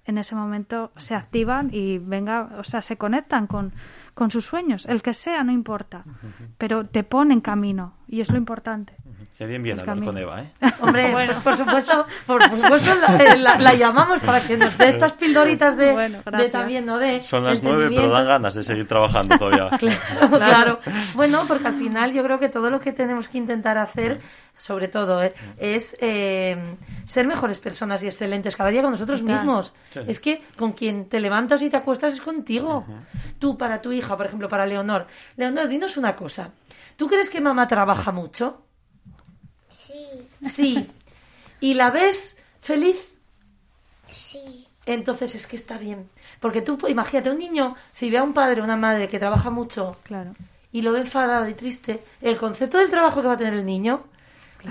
[0.05, 3.71] en ese momento se activan y venga, o sea, se conectan con,
[4.13, 6.03] con sus sueños, el que sea, no importa,
[6.57, 8.93] pero te pone en camino y es lo importante.
[9.37, 10.15] Qué bien viene hablar con.
[10.17, 10.53] Eva, ¿eh?
[10.81, 14.89] Hombre, pues por supuesto, por supuesto la, eh, la- la llamamos para que nos dé
[14.89, 16.99] estas pildoritas de, Bueno, de también, ¿no?
[16.99, 19.69] De Son las nueve, pero dan ganas de seguir trabajando todavía.
[19.79, 20.79] Claro, claro.
[21.15, 24.19] Bueno, porque al final yo creo que todo lo que tenemos que intentar hacer,
[24.57, 26.55] sobre todo, eh, es eh,
[27.07, 29.73] ser mejores personas y excelentes cada día con nosotros mismos.
[29.91, 29.99] Sí.
[30.07, 32.85] Es que con quien te levantas y te acuestas es contigo.
[33.39, 35.07] Tú, para tu hija, por ejemplo, para Leonor.
[35.35, 36.51] Leonor, dinos una cosa.
[36.95, 38.61] ¿Tú crees que mamá trabaja mucho?
[39.69, 39.95] Sí,
[40.45, 40.89] Sí.
[41.59, 42.97] ¿Y la ves feliz?
[44.09, 46.09] sí, Entonces es que está bien.
[46.39, 49.17] Porque tú, pues, imagínate, un niño, si ve a un padre o una madre que
[49.19, 50.35] trabaja mucho Claro.
[50.71, 53.65] y lo ve enfadado y triste, el concepto del trabajo que va a tener el
[53.65, 54.03] niño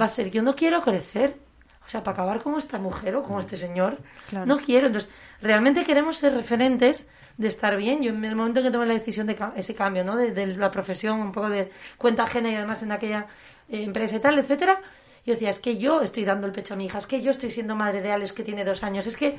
[0.00, 1.36] va a ser, yo no quiero crecer.
[1.84, 3.98] O sea, para acabar como esta mujer o como este señor,
[4.30, 4.46] Claro.
[4.46, 4.86] no quiero.
[4.86, 8.02] Entonces, realmente queremos ser referentes de estar bien.
[8.02, 10.16] Yo en el momento en que tomé la decisión de ese cambio, ¿no?
[10.16, 13.26] De, de la profesión, un poco de cuenta ajena y además en aquella
[13.68, 14.80] eh, empresa y tal, etcétera,
[15.26, 17.30] yo decía, es que yo estoy dando el pecho a mi hija, es que yo
[17.32, 19.36] estoy siendo madre de Alex que tiene dos años, es que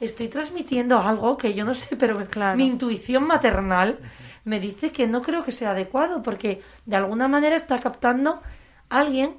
[0.00, 2.56] estoy transmitiendo algo que yo no sé, pero Claro.
[2.56, 3.98] mi intuición maternal
[4.44, 8.40] me dice que no creo que sea adecuado, porque de alguna manera está captando
[8.90, 9.36] a alguien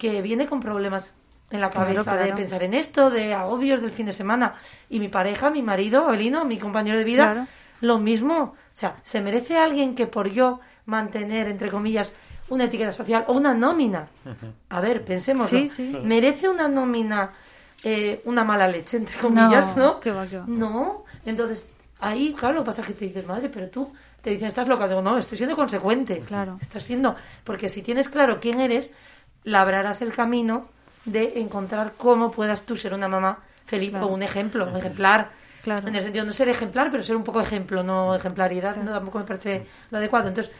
[0.00, 1.14] que viene con problemas
[1.50, 4.54] en la Claro, cabeza de pensar en esto, de agobios del fin de semana.
[4.88, 7.46] Y mi pareja, mi marido, Abelino, mi compañero de vida, Claro.
[7.82, 8.36] lo mismo.
[8.38, 12.12] O sea, ¿se merece alguien que por yo mantener, entre comillas,
[12.48, 14.08] una etiqueta social o una nómina?
[14.70, 15.48] A ver, pensemos.
[15.48, 15.96] Sí, sí.
[16.02, 17.32] ¿Merece una nómina
[17.82, 19.84] eh, una mala leche, entre comillas, no?
[19.94, 20.44] No, qué va, qué va.
[20.46, 21.04] No.
[21.24, 23.90] Entonces, ahí, claro, lo que pasa es que te dices, madre, pero tú
[24.22, 24.86] te dicen, estás loca.
[24.86, 26.20] Digo, no, estoy siendo consecuente.
[26.20, 26.58] Claro.
[26.60, 27.16] Estás siendo.
[27.42, 28.92] Porque si tienes claro quién eres,
[29.44, 30.68] labrarás el camino
[31.04, 34.06] de encontrar cómo puedas tú ser una mamá feliz Claro.
[34.06, 35.30] o un ejemplo, un ejemplar.
[35.62, 35.86] Claro.
[35.88, 39.18] En el sentido, no ser ejemplar, pero ser un poco ejemplo, no ejemplaridad, no tampoco
[39.18, 40.28] me parece lo adecuado.
[40.28, 40.52] Entonces,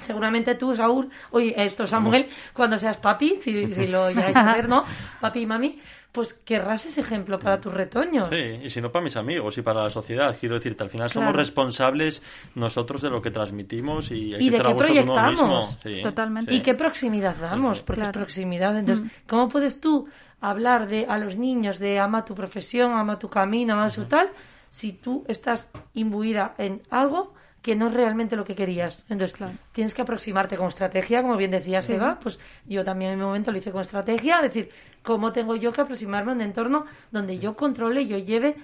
[0.00, 4.68] seguramente tú, Saúl, oye, esto, Samuel, cuando seas papi, si, si lo llegáis a ser,
[4.68, 4.84] ¿no?
[5.20, 5.80] Papi y mami,
[6.16, 8.28] pues querrás ese ejemplo para tus retoños.
[8.30, 11.10] Sí, y si no para mis amigos y para la sociedad, quiero decirte, al final
[11.10, 11.38] somos Claro.
[11.38, 12.22] responsables
[12.54, 15.78] nosotros de lo que transmitimos y hay Y que de qué proyectamos.
[15.82, 16.50] Sí, Totalmente.
[16.52, 16.56] sí.
[16.56, 17.76] ¿Y qué proximidad damos?
[17.76, 17.84] Sí, sí.
[17.86, 18.78] Porque es proximidad.
[18.78, 19.10] Entonces, Mm.
[19.28, 20.08] ¿cómo puedes tú
[20.40, 24.30] hablar de a los niños de ama tu profesión, ama tu camino, ama su tal,
[24.70, 27.34] si tú estás imbuida en algo
[27.66, 29.04] que no es realmente lo que querías.
[29.08, 29.36] Entonces,
[29.72, 33.50] tienes que aproximarte con estrategia, como bien decía Seba, pues yo también en mi momento
[33.50, 34.70] lo hice con estrategia, es decir,
[35.02, 38.54] cómo tengo yo que aproximarme a un entorno donde yo controle, yo lleve,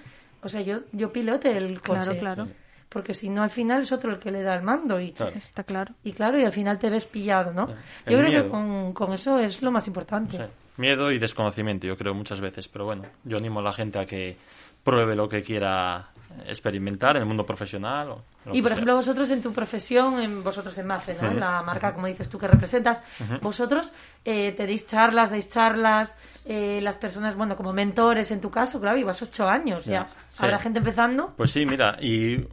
[0.41, 2.17] o sea, yo, yo pilote el coche.
[2.17, 2.47] Claro, claro.
[2.87, 5.01] Porque si no, al final es otro el que le da el mando.
[5.01, 5.93] Y, Está claro.
[6.05, 7.67] Y claro, y al final te ves pillado, ¿no?
[8.07, 10.47] Yo creo que con, con, eso es lo más importante.
[10.77, 12.69] Miedo y desconocimiento, yo creo muchas veces.
[12.69, 14.37] Pero bueno, yo animo a la gente a que
[14.81, 16.12] pruebe lo que quiera
[16.47, 18.09] experimentar en el mundo profesional.
[18.09, 21.31] O y por ejemplo, vosotros en tu profesión, en vosotros en Mafre, ¿no?
[21.33, 23.01] la marca, como dices tú, que representas,
[23.41, 23.93] vosotros
[24.25, 28.97] eh, tenéis charlas, dais charlas, eh, las personas, bueno, como mentores en tu caso, claro,
[28.97, 30.09] y vas ocho años ya.
[30.37, 31.33] ¿Habrá gente empezando?
[31.37, 32.45] Pues sí, mira, y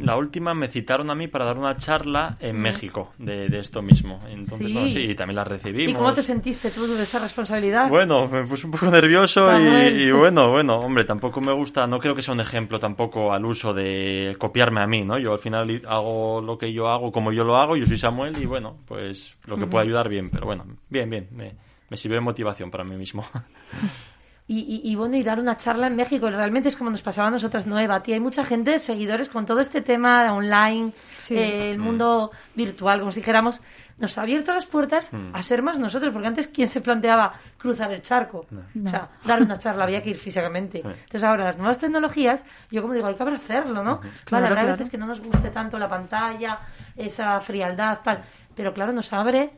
[0.00, 4.20] la última me citaron a mí para dar una charla en México de, esto mismo.
[4.28, 5.00] Entonces, sí.
[5.00, 5.92] y también la recibimos.
[5.92, 7.88] ¿Y cómo te sentiste tú de esa responsabilidad?
[7.88, 12.14] Bueno, me puse un poco nervioso y, bueno, bueno, hombre, tampoco me gusta, no creo
[12.14, 15.18] que sea un ejemplo tampoco al uso de copiarme a mí, ¿no?
[15.18, 18.36] Yo al final hago lo que yo hago como yo lo hago, yo soy Samuel
[18.40, 21.54] y bueno, pues lo que pueda ayudar bien, pero bueno, bien, bien, me,
[21.88, 23.24] me sirve de motivación para mí mismo.
[24.50, 26.30] Y, bueno, y dar una charla en México.
[26.30, 28.02] Realmente es como nos pasaba a nosotras, Nueva.
[28.02, 30.94] Tía, hay mucha gente, seguidores, con todo este tema online,
[31.28, 33.60] eh, el mundo virtual, como si dijéramos,
[33.98, 35.34] nos ha abierto las puertas mm.
[35.34, 38.46] a ser más nosotros, porque antes, ¿quién se planteaba cruzar el charco?
[38.50, 40.78] O sea, dar una charla, había que ir físicamente.
[40.78, 44.00] Entonces, ahora, las nuevas tecnologías, yo como digo, hay que hacerlo, ¿no?
[44.24, 46.60] Claro, habrá veces que no nos guste tanto la pantalla,
[46.96, 48.24] esa frialdad, tal.
[48.54, 49.50] Pero claro, nos abre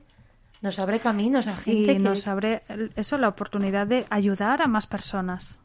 [0.62, 2.62] nos abre caminos a gente y nos abre
[2.96, 5.61] eso la oportunidad de ayudar a más personas.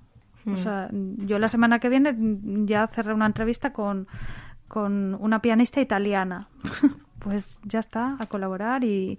[0.45, 0.57] O mm.
[0.57, 2.15] sea yo la semana que viene
[2.65, 4.07] ya cerré una entrevista con
[4.67, 6.47] con una pianista italiana.
[7.17, 9.17] Pues ya está a colaborar y,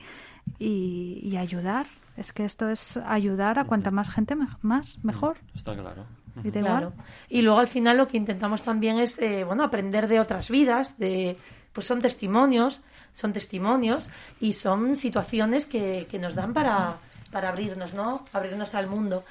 [0.61, 1.89] y, ayudar.
[2.17, 5.39] Es que esto es ayudar a cuanta más gente más mejor.
[5.57, 6.07] Está claro.
[6.45, 6.93] Y, claro.
[7.29, 10.97] y luego al final lo que intentamos también es eh, bueno aprender de otras vidas
[10.99, 11.37] de
[11.73, 12.81] pues son testimonios
[13.17, 16.99] son testimonios y son situaciones que, nos dan para,
[17.33, 18.25] para abrirnos, ¿no?
[18.35, 19.25] Abrirnos al mundo.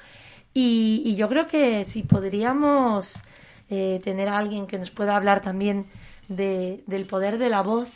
[0.52, 3.20] Y, yo creo que si podríamos
[3.70, 5.86] eh, tener a alguien que nos pueda hablar también
[6.28, 7.88] de, del poder de la voz,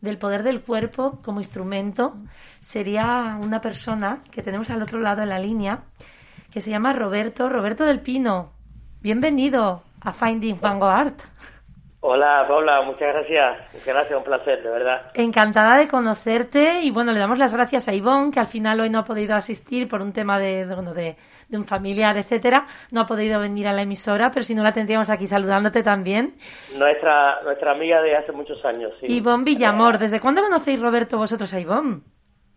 [0.00, 2.16] del poder del cuerpo como instrumento,
[2.60, 5.82] sería una persona que tenemos al otro lado en la línea,
[6.52, 8.52] que se llama Roberto, Roberto del Pino.
[9.00, 11.14] Bienvenido a Finding Vanguard.
[12.00, 13.74] Hola Paula, muchas gracias.
[13.74, 15.10] Muchas gracias, un placer, de verdad.
[15.14, 18.88] Encantada de conocerte y bueno, le damos las gracias a Ivonne, que al final hoy
[18.88, 21.16] no ha podido asistir por un tema de, bueno, de,
[21.50, 22.66] un familiar, etcétera.
[22.92, 26.34] No ha podido venir a la emisora, pero si no la tendríamos aquí saludándote también.
[26.76, 29.06] Nuestra, nuestra amiga de hace muchos años, sí.
[29.08, 32.02] Ivonne Villamor, ¿desde cuándo conocéis, Roberto, vosotros a Ivonne?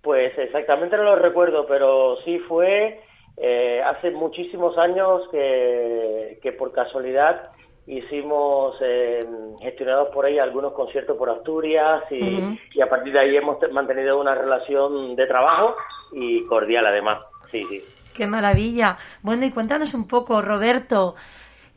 [0.03, 3.01] Pues exactamente no lo recuerdo, pero sí fue
[3.37, 7.49] eh, hace muchísimos años que, que por casualidad
[7.87, 9.25] hicimos eh,
[9.61, 14.35] gestionados por ella algunos conciertos por Asturias y, a partir de ahí hemos mantenido una
[14.35, 15.75] relación de trabajo
[16.13, 17.19] y cordial además.
[17.51, 17.81] Sí, sí.
[18.15, 18.97] Qué maravilla.
[19.21, 21.15] Bueno, y cuéntanos un poco, Roberto,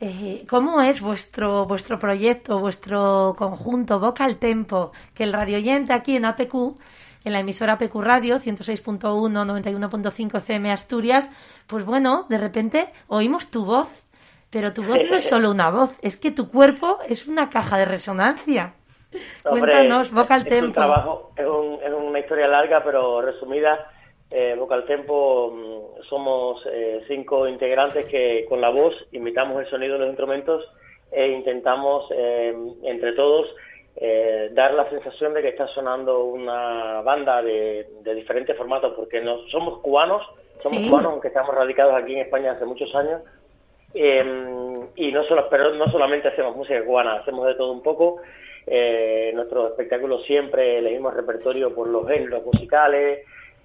[0.01, 4.93] eh, ¿cómo es vuestro vuestro proyecto, vuestro conjunto Vocal Tempo?
[5.15, 6.55] Que el radio oyente aquí en APQ,
[7.25, 11.31] en la emisora APQ Radio 106.1, 91.5 FM Asturias,
[11.67, 14.04] pues bueno, de repente oímos tu voz
[14.55, 17.77] pero tu voz no es solo una voz, es que tu cuerpo es una caja
[17.77, 18.75] de resonancia.
[19.43, 20.55] Cuéntanos, Vocal Tempo.
[20.55, 23.91] Es, un trabajo, es, una historia larga, pero resumida.
[24.31, 29.95] Eh, Vocal Tempo mm, somos eh, cinco integrantes que con la voz imitamos el sonido
[29.95, 30.65] de los instrumentos
[31.11, 33.49] e intentamos eh, entre todos
[33.97, 39.47] eh, dar la sensación de que está sonando una banda de, diferentes formatos, porque no
[39.49, 40.23] somos cubanos,
[40.59, 43.23] somos cubanos, aunque estamos radicados aquí en España hace muchos años,
[43.95, 48.21] Em, y no solo, pero no solamente hacemos música cubana, hacemos de todo un poco.
[48.67, 53.21] Eh, nuestros espectáculos siempre elegimos repertorio por los géneros musicales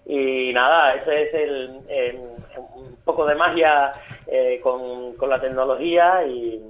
[0.06, 2.20] y nada, ese es el,
[2.58, 3.92] un poco de magia
[4.28, 6.62] eh, con, con, la tecnología y,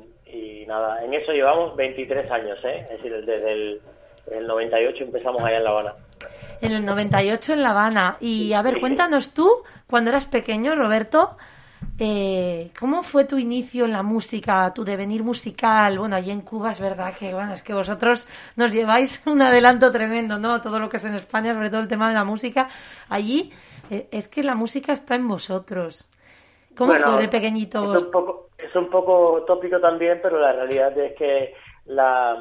[0.68, 2.82] nada, en eso llevamos 23 años, ¿eh?
[2.84, 3.82] es decir, desde el,
[4.32, 5.94] el 98 empezamos allá en La Habana.
[6.62, 8.18] En el 98 en La Habana.
[8.20, 9.50] Y a ver, cuéntanos tú,
[9.90, 11.38] cuando eras pequeño, Roberto,
[11.98, 16.00] eh, ¿Cómo fue tu inicio en la música, tu devenir musical?
[16.00, 19.92] Bueno, allí en Cuba es verdad que, bueno, es que vosotros nos lleváis un adelanto
[19.92, 20.62] tremendo, ¿no?
[20.62, 22.70] Todo lo que es en España, sobre todo el tema de la música.
[23.10, 23.52] Allí
[23.90, 26.10] eh, es que la música está en vosotros.
[26.78, 27.94] ¿Cómo fue de pequeñito?
[27.94, 31.54] Es un, poco, es un poco tópico también, pero la realidad es que
[31.88, 32.38] la,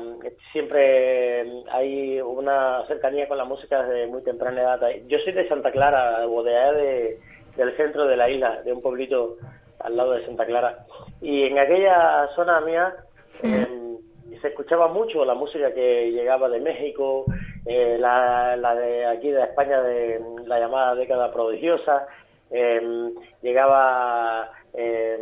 [0.53, 4.81] siempre hay una cercanía con la música desde muy temprana edad.
[5.09, 7.21] Yo soy de Santa Clara, o de de
[7.59, 9.37] del centro de la isla, de un pueblito
[9.81, 10.87] al lado de Santa Clara.
[11.21, 12.95] Y en aquella zona mía
[13.43, 17.25] se escuchaba mucho la música que llegaba de México,
[17.67, 22.07] eh, la, la, de aquí de España de la llamada década prodigiosa,
[22.51, 23.11] eh,
[23.43, 25.19] llegaba eh,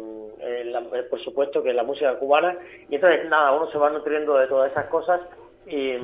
[1.08, 2.56] por supuesto que la música cubana
[2.88, 5.20] y entonces nada, uno se va nutriendo de todas esas cosas
[5.66, 5.96] y,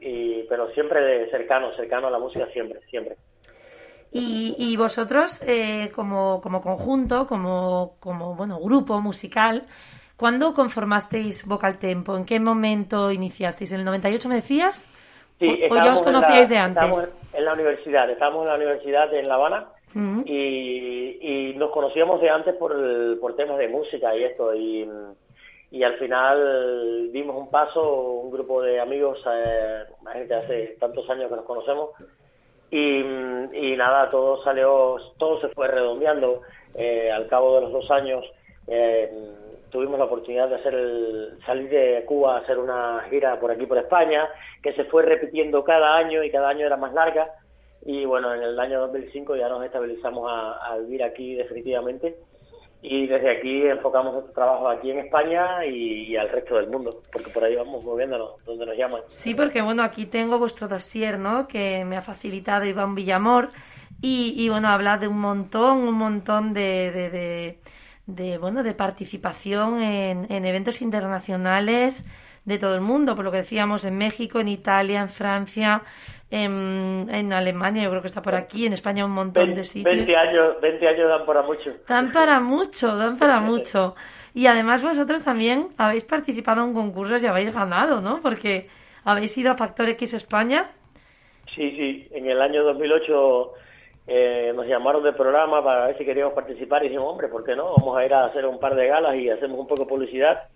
[0.00, 3.16] y pero siempre de cercano, cercano a la música siempre, siempre.
[4.12, 9.66] Y, y vosotros, eh, como, como conjunto, como, como bueno, grupo musical,
[10.20, 12.14] ¿Cuándo conformasteis Vocal Tempo?
[12.14, 13.72] ¿En qué momento iniciasteis?
[13.72, 14.86] ¿En el 98 me decías?
[15.38, 17.16] Sí, ¿O, ya os conocíais de antes?
[17.32, 19.68] En la universidad, estábamos en la universidad en La Habana
[20.26, 22.76] y, nos conocíamos de antes por,
[23.18, 24.54] por temas de música y esto.
[24.54, 24.86] Y,
[25.70, 27.82] y al final dimos un paso,
[28.20, 31.92] un grupo de amigos, eh, gente hace tantos años que nos conocemos,
[32.70, 36.42] y, y nada, todo salió, todo se fue redondeando.
[36.74, 38.24] Eh, al cabo de los dos años,
[38.68, 39.10] eh,
[39.70, 40.74] tuvimos la oportunidad de hacer
[41.46, 44.28] salir de Cuba a hacer una gira por aquí por España
[44.62, 47.34] que se fue repitiendo cada año y cada año era más larga
[47.82, 52.16] y bueno en el año 2005 ya nos estabilizamos a, vivir aquí definitivamente
[52.82, 57.30] y desde aquí enfocamos nuestro trabajo aquí en España y, al resto del mundo porque
[57.30, 59.02] por ahí vamos moviéndonos donde nos llaman.
[59.08, 63.50] Sí porque bueno aquí tengo vuestro dossier no que me ha facilitado Iván Villamor
[64.00, 67.58] y, y bueno habla de un montón un montón de
[68.06, 72.04] de bueno de participación en, en, eventos internacionales
[72.44, 75.82] de todo el mundo, por lo que decíamos en México, en Italia, en Francia,
[76.30, 79.96] en, en Alemania, yo creo que está por aquí, en España un montón de sitios.
[79.96, 81.70] 20 años, 20 años dan para mucho.
[81.88, 83.94] Dan para mucho, dan para mucho.
[84.32, 88.20] Y además vosotros también habéis participado en concursos y habéis ganado, ¿no?
[88.22, 88.68] Porque
[89.04, 90.70] habéis ido a Factor X España.
[91.54, 93.52] Sí, sí, en el año 2008
[94.06, 97.56] eh, nos llamaron del programa para ver si queríamos participar y dijimos, hombre, ¿por qué
[97.56, 97.74] no?
[97.76, 100.48] Vamos a ir a hacer un par de galas y hacemos un poco de publicidad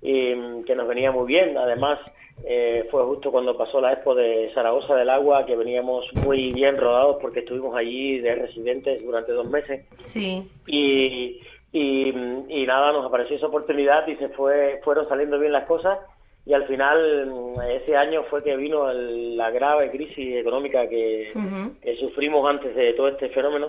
[0.00, 1.58] y mm, que nos venía muy bien.
[1.58, 1.98] Además,
[2.44, 6.76] eh, fue justo cuando pasó la expo de Zaragoza del Agua, que veníamos muy bien
[6.76, 9.86] rodados porque estuvimos allí de residentes durante dos meses.
[10.02, 10.48] Sí.
[10.66, 11.40] Y,
[11.72, 12.08] y,
[12.48, 15.98] y nada, nos apareció esa oportunidad y se fue, fueron saliendo bien las cosas
[16.46, 21.32] y al final mm, ese año fue que vino la grave crisis económica que,
[21.98, 23.68] sufrimos antes de todo este fenómeno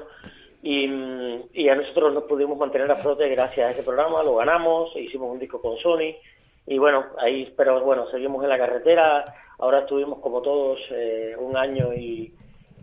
[0.63, 4.35] y, mm, y, a nosotros nos pudimos mantener a flote gracias a ese programa, lo
[4.35, 6.15] ganamos, hicimos un disco con Sony
[6.71, 9.25] y bueno, ahí, pero bueno, seguimos en la carretera,
[9.59, 12.33] ahora estuvimos como todos eh, un año y,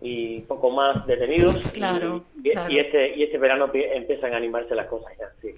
[0.03, 4.89] y poco más detenidos claro, y, y, este y este verano empiezan a animarse las
[4.89, 5.55] cosas ya, sí.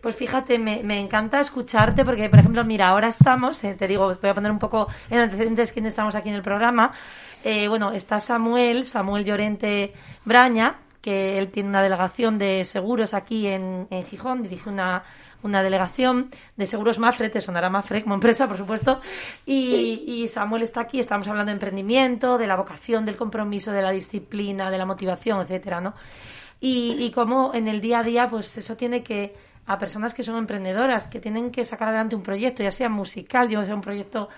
[0.00, 4.14] Pues fíjate, me, me, encanta escucharte porque, por ejemplo, mira, ahora estamos, eh, te digo,
[4.14, 6.92] voy a poner un poco en antecedentes quién estamos aquí en el programa.
[7.42, 9.92] Eh, bueno, está Samuel, Samuel Llorente
[10.24, 15.02] Braña, que él tiene una delegación de seguros aquí en, en Gijón, dirige una,
[15.46, 19.00] una delegación de seguros Mafre, te sonará Mafre como empresa, por supuesto,
[19.44, 23.82] y, y, Samuel está aquí, estamos hablando de emprendimiento, de la vocación, del compromiso, de
[23.82, 25.94] la disciplina, de la motivación, etcétera, ¿no?
[26.60, 29.34] Y, y cómo en el día a día, pues eso tiene que
[29.66, 33.48] a personas que son emprendedoras, que tienen que sacar adelante un proyecto, ya sea musical,
[33.48, 34.28] ya sea un proyecto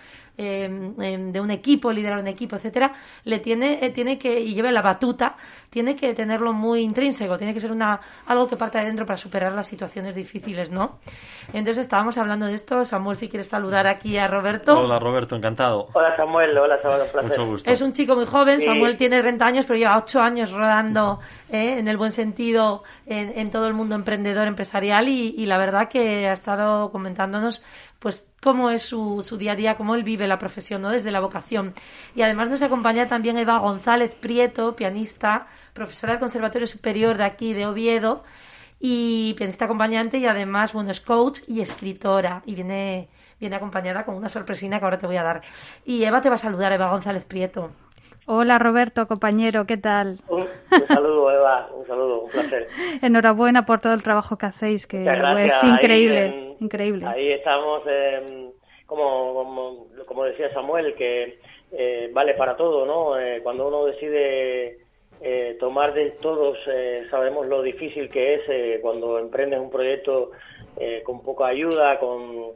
[0.40, 4.70] Em, de un equipo, liderar un equipo, etcétera, le tiene, eh, tiene que, y lleve
[4.70, 5.34] la batuta,
[5.68, 9.16] tiene que tenerlo muy intrínseco, tiene que ser una, algo que parte de dentro para
[9.16, 11.00] superar las situaciones difíciles, ¿no?
[11.48, 12.84] Entonces estábamos hablando de esto.
[12.84, 14.78] Samuel, si quieres saludar aquí a Roberto.
[14.78, 15.88] Hola, Roberto, encantado.
[15.92, 16.56] Hola, Samuel.
[16.56, 17.30] Hola, Samuel, un placer.
[17.30, 17.68] Mucho gusto.
[17.68, 18.60] Es un chico muy joven.
[18.60, 21.18] Samuel tiene 30 años, pero lleva 8 años rodando,
[21.50, 25.58] eh, en el buen sentido, en, en, todo el mundo emprendedor, empresarial, y, y la
[25.58, 27.64] verdad que ha estado comentándonos
[27.98, 30.90] pues cómo es su, su, día a día, cómo él vive la profesión, ¿no?
[30.90, 31.74] Desde la vocación.
[32.14, 37.54] Y además nos acompaña también Eva González Prieto, pianista, profesora del Conservatorio Superior de aquí
[37.54, 38.22] de Oviedo
[38.80, 43.08] y pianista acompañante y además, bueno, es coach y escritora y viene,
[43.40, 45.42] viene acompañada con una sorpresina que ahora te voy a dar.
[45.84, 47.72] Y Eva te va a saludar, Eva González Prieto.
[48.30, 50.20] Hola Roberto, compañero, ¿qué tal?
[50.28, 50.44] Un,
[50.86, 52.68] saludo Eva, un saludo, un placer.
[53.02, 57.06] Enhorabuena por todo el trabajo que hacéis, que es increíble, increíble.
[57.06, 58.50] Ahí estamos, eh,
[58.86, 61.38] como, como, decía Samuel, que
[61.72, 63.18] eh, vale para todo, ¿no?
[63.18, 64.78] Eh, cuando uno decide
[65.20, 70.30] eh, tomar de todos, eh, sabemos lo difícil que es cuando emprendes un proyecto
[71.02, 72.52] con poca ayuda, con,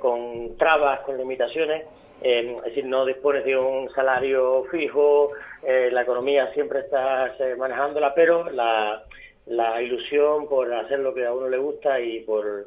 [0.00, 1.84] con trabas, con limitaciones
[2.24, 5.32] es decir, no dispones de un salario fijo,
[5.62, 9.04] eh, la economía siempre estás eh, manejándola, pero la,
[9.46, 12.66] la ilusión por hacer lo que a uno le gusta y por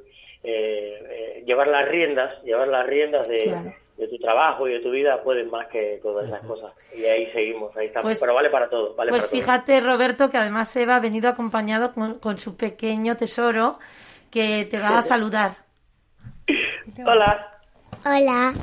[0.50, 5.22] eh, llevar las riendas, llevar las riendas de, de, tu trabajo y de tu vida
[5.22, 6.74] pueden más que todas esas cosas.
[6.96, 8.06] Y ahí seguimos, ahí estamos.
[8.06, 8.96] Pues pero vale para todo.
[8.96, 13.80] Vale pues fíjate, Roberto, que además Eva ha venido acompañado con, con su pequeño tesoro
[14.32, 15.58] que te va a saludar.
[17.06, 17.60] Hola.
[18.06, 18.54] Hola.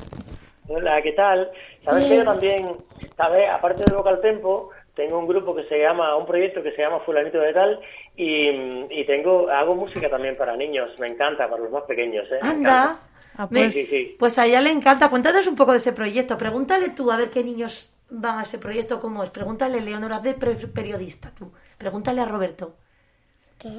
[0.68, 1.50] Hola, ¿qué tal?
[1.84, 2.76] Sabes que yo también,
[3.14, 6.82] sabes, aparte del Vocal Tempo, tengo un grupo que se llama, un proyecto que se
[6.82, 7.80] llama Fulanito de Tal
[8.16, 8.48] y,
[8.90, 12.38] y tengo, hago música también para niños, me encanta, para los más pequeños, ¿eh?
[12.42, 12.98] Anda.
[13.36, 14.16] Ah, pues, Sí, sí.
[14.18, 15.10] Pues a ella le encanta.
[15.10, 16.38] Cuéntanos un poco de ese proyecto.
[16.38, 19.30] Pregúntale tú a ver qué niños van a ese proyecto, cómo es.
[19.30, 21.52] Pregúntale, Leonora, de pre- periodista, tú.
[21.76, 22.76] Pregúntale a Roberto.
[23.58, 23.70] ¿Qué?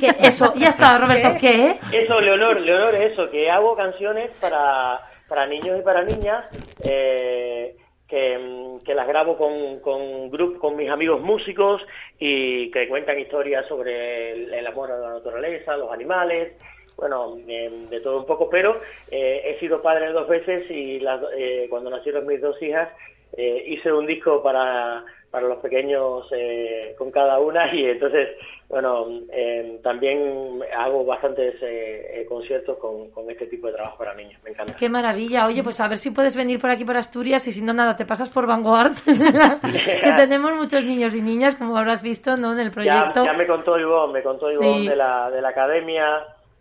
[0.00, 0.14] ¿Qué?
[0.20, 1.78] Eso, ya está, Roberto, ¿qué?
[1.92, 6.46] Eso, Leonor, Leonor, eso, que hago canciones para, para niños y para niñas,
[6.88, 7.76] eh,
[8.08, 11.82] que, mm, que las grabo con, con, grup- con mis amigos músicos
[12.18, 16.54] y que cuentan historias sobre el, amor a la naturaleza, los animales,
[16.96, 18.80] bueno, eh, de todo un poco, pero
[19.10, 22.88] eh, he sido padre dos veces y las, eh, cuando nacieron mis dos hijas
[23.36, 28.30] eh, hice un disco para, para los pequeños eh, con cada una y entonces,
[28.68, 34.14] bueno, eh, también hago bastantes eh, eh, conciertos con, con este tipo de trabajo para
[34.14, 34.74] niños, me encanta.
[34.78, 35.46] Qué maravilla.
[35.46, 37.96] Oye, pues a ver si puedes venir por aquí por Asturias y si no nada,
[37.96, 38.92] te pasas por Vanguard.
[39.04, 42.52] que tenemos muchos niños y niñas, como habrás visto, ¿no?
[42.52, 43.24] En el Ya, proyecto.
[43.24, 44.88] ya me contó Ivonne, me contó Ivonne Sí.
[44.88, 46.04] de, la, de la academia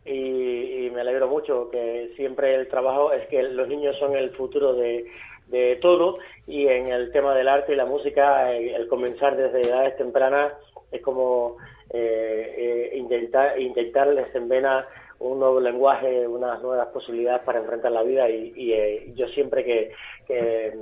[0.05, 4.30] y, y me alegro mucho que siempre el trabajo es que los niños son el
[4.32, 5.05] futuro de,
[5.47, 9.62] de todo y en el tema del arte y la música el, el comenzar desde
[9.68, 10.53] edades tempranas
[10.91, 11.58] es como
[11.91, 12.53] eh,
[12.91, 14.88] eh, intentar intentarles en vena
[15.19, 19.63] un nuevo lenguaje, unas nuevas posibilidades para enfrentar la vida y, y, eh, yo siempre
[19.63, 19.91] que,
[20.27, 20.77] que,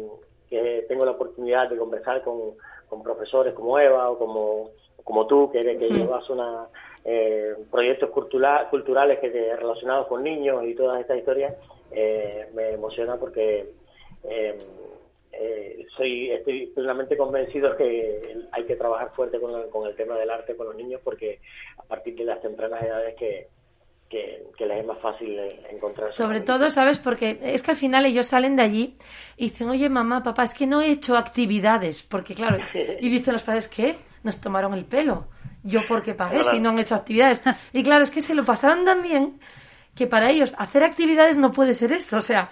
[0.49, 2.55] que tengo la oportunidad de conversar con,
[2.89, 4.69] con profesores como Eva o como,
[5.03, 6.67] como tú, que, que llevas una,
[7.05, 11.53] eh, proyectos cultura- culturales que te- relacionados con niños y todas estas historias,
[11.91, 13.69] eh, me emociona porque
[15.39, 20.15] eh, soy estoy plenamente convencido que hay que trabajar fuerte con el, con el tema
[20.17, 21.39] del arte con los niños porque
[21.77, 23.47] a partir de las tempranas edades que,
[24.09, 25.37] que, que les es más fácil
[25.69, 26.99] encontrar Sobre todo, ¿sabes?
[26.99, 28.97] Porque es que al final ellos salen de allí
[29.37, 32.03] y dicen, oye, mamá, papá, es que no he hecho actividades.
[32.03, 33.97] Porque, claro, y dicen los padres, ¿qué?
[34.23, 35.27] Nos tomaron el pelo.
[35.63, 37.41] Yo porque pagué si no han hecho actividades.
[37.73, 39.39] Y claro, es que se lo pasaron tan bien
[39.95, 42.17] que para ellos hacer actividades no puede ser eso.
[42.17, 42.51] O sea,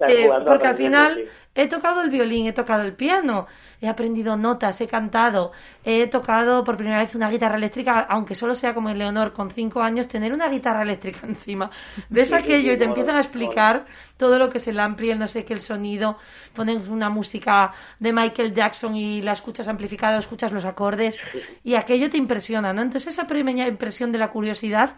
[0.00, 1.22] eh, porque al final sí.
[1.54, 3.46] he tocado el violín, he tocado el piano,
[3.80, 5.50] he aprendido notas, he cantado,
[5.84, 9.50] he tocado por primera vez una guitarra eléctrica, aunque solo sea como el Leonor con
[9.50, 11.70] cinco años, tener una guitarra eléctrica encima.
[12.08, 13.86] Ves Sí, aquello sí, y te empiezan a explicar
[14.16, 16.18] todo lo que es el ampli, el no sé qué, el sonido,
[16.54, 21.18] ponen una música de Michael Jackson y la escuchas amplificada, escuchas los acordes
[21.64, 22.82] y aquello te impresiona, ¿no?
[22.82, 24.96] Entonces esa primera impresión de la curiosidad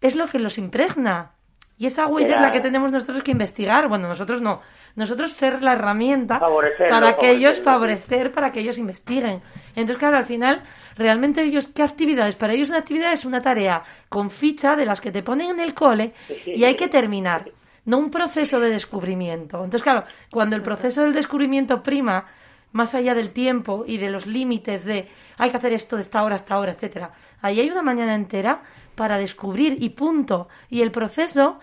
[0.00, 1.32] es lo que los impregna.
[1.80, 3.88] Y esa huella es la que tenemos nosotros que investigar.
[3.88, 4.60] Bueno, nosotros no.
[4.96, 9.40] Nosotros ser la herramienta Favorecerlo, para que ellos favorecer, para que ellos investiguen.
[9.68, 10.62] Entonces, claro, al final,
[10.98, 12.36] realmente ellos, ¿qué actividades?
[12.36, 15.60] Para ellos una actividad es una tarea con ficha de las que te ponen en
[15.60, 16.12] el cole
[16.44, 17.50] y hay que terminar.
[17.86, 19.56] No un proceso de descubrimiento.
[19.56, 22.26] Entonces, claro, cuando el proceso del descubrimiento prima
[22.72, 25.08] más allá del tiempo y de los límites de
[25.38, 27.12] hay que hacer esto de esta hora hasta ahora, etcétera.
[27.40, 28.60] Ahí hay una mañana entera
[28.94, 30.48] para descubrir y punto.
[30.68, 31.58] Y el proceso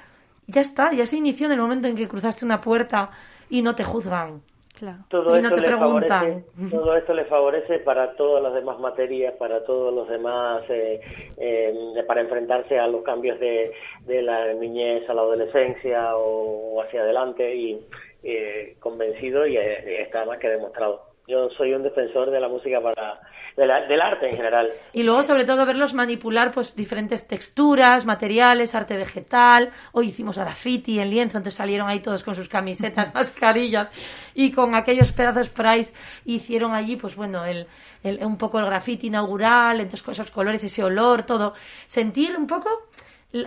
[0.48, 3.12] ya está, ya se inició en el momento en que cruzaste una puerta
[3.50, 4.42] y no te juzgan.
[4.78, 5.00] Claro.
[5.10, 6.44] todo Y no esto te le preguntan.
[6.46, 11.02] favorece, todo esto le favorece para todas las demás materias, para todos los demás, eh,
[11.38, 13.72] eh, para enfrentarse a los cambios de,
[14.06, 17.82] de la niñez a la adolescencia o, o hacia adelante y
[18.24, 21.07] eh, convencido y eh, está más que demostrado.
[21.28, 23.20] Yo soy un defensor de la música para
[23.58, 24.70] de la- del arte en general.
[24.94, 29.72] Y luego, sobre todo, verlos manipular pues diferentes texturas, materiales, arte vegetal.
[29.94, 33.90] Hoy hicimos graffiti en lienzo, entonces salieron ahí todos con sus camisetas, mascarillas
[34.36, 37.68] y con aquellos pedazos price hicieron allí, pues bueno, el,
[38.04, 41.54] el- un poco el graffiti inaugural, entonces con esos colores, ese olor, todo.
[41.88, 42.70] Sentir un poco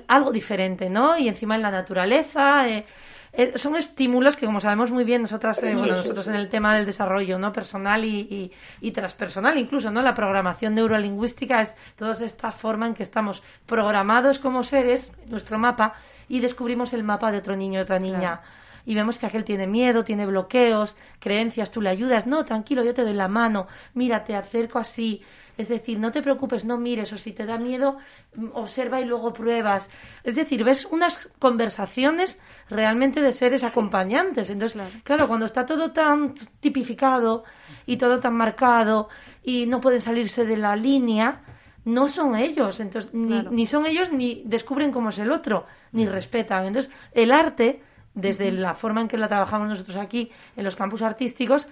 [0.09, 1.17] algo diferente, ¿no?
[1.17, 2.69] Y encima en la naturaleza.
[2.69, 2.85] eh,
[3.33, 6.75] eh, son estímulos que, como sabemos muy bien, nosotras, eh, bueno, nosotros en el tema
[6.75, 10.03] del desarrollo no personal y, y, y transpersonal, incluso, ¿no?
[10.03, 15.95] La programación neurolingüística es toda esta forma en que estamos programados como seres, nuestro mapa,
[16.29, 18.41] y descubrimos el mapa de otro niño, otra niña.
[18.87, 22.95] Y vemos que aquel tiene miedo, tiene bloqueos, creencias, tú le ayudas, no, tranquilo, yo
[22.95, 25.23] te doy la mano, mira, te acerco así,
[25.59, 27.99] es decir, no te preocupes, no mires, o si te da miedo,
[28.35, 29.91] mm, observa y luego pruebas.
[30.25, 34.51] Es decir, ves unas conversaciones realmente de seres acompañantes.
[34.51, 37.45] Entonces, claro, cuando está todo tan tipificado
[37.87, 39.09] y todo tan marcado
[39.43, 41.43] y no pueden salirse de la línea,
[41.85, 42.81] no son ellos.
[42.81, 43.51] Entonces, ni, Claro.
[43.51, 46.67] ni son ellos ni descubren cómo es el otro, ni respetan.
[46.67, 47.83] Entonces, el arte,
[48.15, 51.69] desde la forma en que la trabajamos nosotros aquí en los campus artísticos,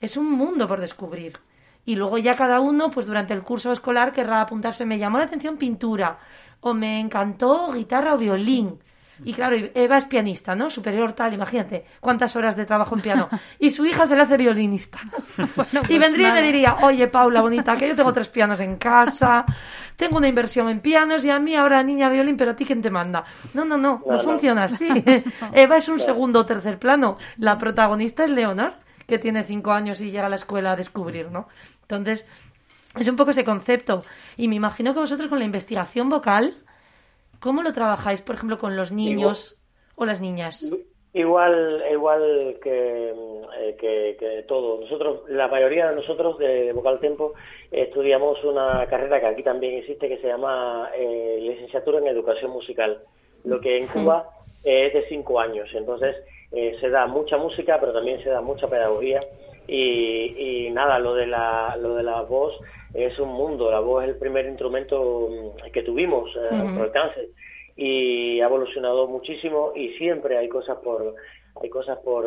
[0.00, 1.38] es un mundo por descubrir.
[1.84, 5.24] Y luego ya cada uno, pues durante el curso escolar querrá apuntarse, me llamó la
[5.24, 6.18] atención pintura,
[6.60, 8.78] o me encantó guitarra o violín.
[9.24, 10.68] Y claro, Eva es pianista, ¿no?
[10.68, 13.28] Superior tal, imagínate cuántas horas de trabajo en piano.
[13.58, 14.98] Y su hija se le hace violinista.
[15.38, 18.76] y pues vendría y me diría, oye Paula, bonita, que yo tengo tres pianos en
[18.76, 19.44] casa,
[19.96, 22.82] tengo una inversión en pianos y a mí ahora niña violín, pero a ti quién
[22.82, 23.22] te manda.
[23.54, 24.22] No, no, no, no, No, no.
[24.24, 24.88] funciona así.
[25.52, 27.16] Eva es un segundo o tercer plano.
[27.36, 28.74] La protagonista es Leonor,
[29.12, 31.46] que tiene cinco años y llega a la escuela a descubrir, ¿no?
[31.82, 32.26] Entonces,
[32.98, 34.00] es un poco ese concepto.
[34.38, 36.54] Y me imagino que vosotros con la investigación vocal,
[37.38, 39.58] ¿cómo lo trabajáis, por ejemplo, con los niños
[39.96, 40.72] o las niñas?
[41.12, 44.80] Igual, igual que, eh, que, que todo.
[44.80, 47.34] Nosotros, la mayoría de nosotros de, de Vocal Tempo
[47.70, 53.02] estudiamos una carrera que aquí también existe que se llama eh, licenciatura en educación musical,
[53.44, 54.30] lo que en Cuba
[54.64, 55.68] es de cinco años.
[55.74, 56.16] Entonces
[56.52, 59.20] eh, se da mucha música, pero también se da mucha pedagogía
[59.66, 62.54] y, y nada, lo de la, lo de la voz
[62.94, 63.70] es un mundo.
[63.70, 66.74] La voz es el primer instrumento mm, que tuvimos eh, Ujú.
[66.74, 67.30] por alcance
[67.76, 71.14] y ha evolucionado muchísimo y siempre hay cosas por
[71.60, 72.26] hay cosas por,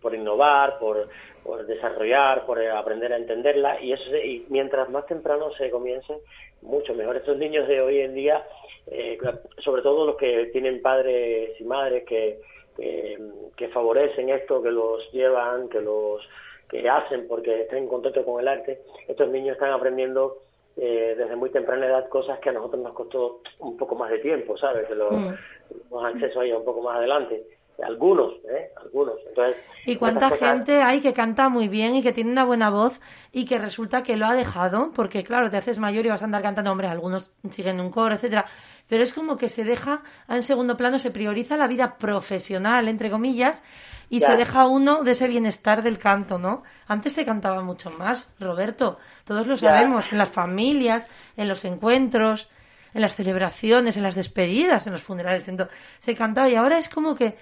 [0.00, 1.08] por innovar, por,
[1.42, 6.14] por desarrollar, por aprender a entenderla y eso y mientras más temprano se comience
[6.62, 7.16] mucho mejor.
[7.16, 8.46] Estos niños de hoy en día,
[8.86, 9.18] eh,
[9.58, 12.38] sobre todo los que tienen padres y madres que,
[12.76, 13.18] que,
[13.56, 16.20] que favorecen esto, que los llevan, que los
[16.68, 20.38] que hacen porque estén en contacto con el arte, estos niños están aprendiendo
[20.76, 24.20] eh, desde muy temprana edad cosas que a nosotros nos costó un poco más de
[24.20, 24.86] tiempo, ¿sabes?
[24.88, 25.34] Que lo, Mm.
[25.68, 27.42] tuvimos acceso a ello un poco más adelante.
[27.82, 28.70] Algunos, ¿eh?
[28.76, 29.16] Algunos.
[29.28, 29.56] Entonces,
[29.86, 33.00] ¿Y cuánta cosas- gente hay que canta muy bien y que tiene una buena voz
[33.32, 34.92] y que resulta que lo ha dejado?
[34.94, 38.14] Porque claro, te haces mayor y vas a andar cantando, hombre, algunos siguen un coro,
[38.14, 38.46] etcétera.
[38.88, 43.10] Pero es como que se deja en segundo plano, se prioriza la vida profesional, entre
[43.10, 43.62] comillas,
[44.10, 44.26] y Ya.
[44.32, 46.62] se deja uno de ese bienestar del canto, ¿no?
[46.86, 48.98] Antes se cantaba mucho más, Roberto.
[49.24, 49.70] Todos lo Ya.
[49.70, 52.50] sabemos, en las familias, en los encuentros,
[52.92, 55.48] en las celebraciones, en las despedidas, en los funerales.
[55.48, 57.38] Entonces, se cantaba y ahora es como que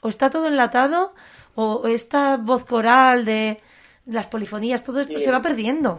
[0.00, 1.12] o está todo enlatado
[1.54, 3.60] o esta voz coral de
[4.06, 5.24] las polifonías, todo esto Sí.
[5.24, 5.98] se va perdiendo.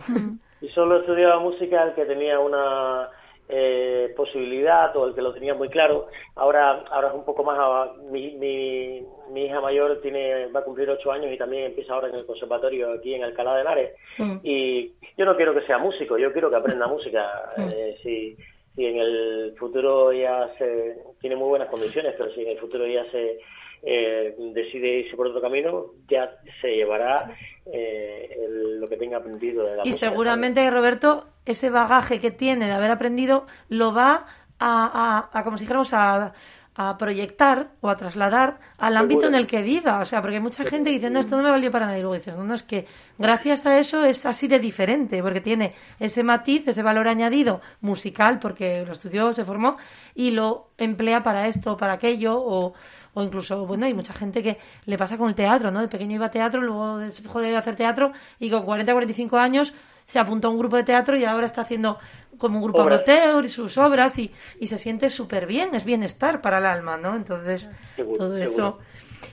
[0.61, 3.09] Y solo estudiaba música el que tenía una
[3.49, 6.07] eh, posibilidad o el que lo tenía muy claro.
[6.35, 7.57] Ahora, ahora es un poco más.
[7.59, 11.93] a- mi, mi, mi hija mayor tiene va a cumplir ocho años y también empieza
[11.93, 13.91] ahora en el conservatorio aquí en Alcalá de Henares.
[14.17, 14.37] Mm.
[14.43, 17.23] Y yo no quiero que sea músico, yo quiero que aprenda música.
[17.57, 17.69] Mm.
[17.73, 18.35] Eh, si,
[18.75, 22.85] si en el futuro ya se tiene muy buenas condiciones, pero si en el futuro
[22.85, 23.39] ya se
[23.83, 26.31] eh, decide irse por otro camino, ya
[26.61, 27.31] se llevará
[27.71, 32.31] eh, el- lo que tenga aprendido de la Y música, seguramente, Roberto, ese bagaje que
[32.31, 34.25] tiene de haber aprendido lo va
[34.59, 36.33] a, a, a, como si dijéramos, a,
[36.79, 39.99] a proyectar o a trasladar al ámbito en el que viva.
[39.99, 41.97] O sea, porque hay mucha gente que dice, no, esto no me valió para nada.
[41.97, 42.85] Y luego dices, no, no, es que
[43.17, 48.37] gracias a eso es así de diferente, porque tiene ese matiz, ese valor añadido musical,
[48.37, 49.77] porque lo estudió, se formó,
[50.13, 52.75] y lo emplea para esto para aquello, o,
[53.15, 55.81] o incluso, bueno, hay mucha gente que le pasa con el teatro, ¿no?
[55.81, 59.73] De pequeño iba a teatro, luego dejó de hacer teatro y con 40, 45 años
[60.07, 61.99] se apuntó a un grupo de teatro y ahora está haciendo
[62.37, 66.41] como un grupo amateur y sus obras y, y se siente súper bien, es bienestar
[66.41, 67.15] para el alma, ¿no?
[67.15, 68.51] Entonces, Seguro, todo seguro.
[68.51, 68.79] eso.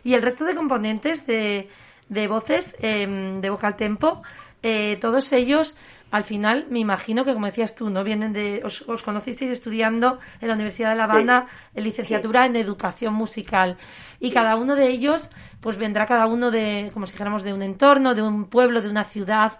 [0.02, 1.68] Y el resto de componentes de,
[2.08, 4.22] de voces, em, de vocal tempo,
[4.62, 5.76] eh, todos ellos,
[6.10, 8.02] al final, me imagino que, como decías tú, ¿no?
[8.04, 12.56] Vienen de, os, os conocisteis estudiando en la Universidad de La Habana, en licenciatura en
[12.56, 13.76] educación musical.
[14.20, 17.62] Y cada uno de ellos, pues vendrá cada uno de, como si dijéramos, de un
[17.62, 19.58] entorno, de un pueblo, de una ciudad,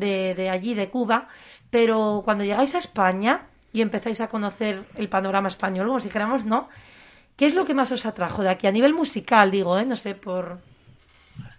[0.00, 1.28] de, de allí, de Cuba.
[1.70, 6.44] Pero cuando llegáis a España y empezáis a conocer el panorama español, como si dijéramos,
[6.44, 6.68] ¿no?
[7.36, 8.66] ¿Qué es lo que más os atrajo de aquí?
[8.66, 9.84] A nivel musical, digo, ¿eh?
[9.86, 10.58] No sé, por...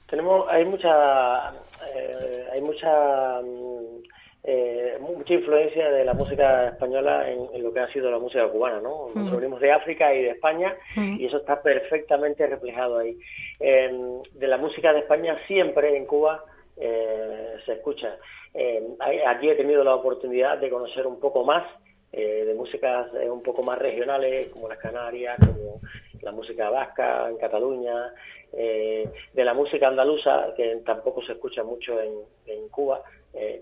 [0.07, 1.49] Tenemos, hay mucha,
[1.95, 4.03] eh, hay mucha, mm,
[4.43, 8.47] eh, mucha influencia de la música española en, en lo que ha sido la música
[8.49, 9.07] cubana, ¿no?
[9.07, 9.17] Mm.
[9.17, 11.15] Nosotros venimos de África y de España Mm.
[11.19, 13.17] y eso está perfectamente reflejado ahí.
[13.59, 13.91] Eh,
[14.33, 16.43] de la música de España siempre en Cuba
[16.77, 18.17] eh, se escucha.
[18.53, 18.83] Eh,
[19.27, 21.63] aquí he tenido la oportunidad de conocer un poco más
[22.11, 25.81] eh, de músicas eh, un poco más regionales, como las Canarias, como
[26.21, 28.13] la música vasca en Cataluña,
[28.53, 32.13] eh, de la música andaluza, que tampoco se escucha mucho en,
[32.45, 33.01] en Cuba,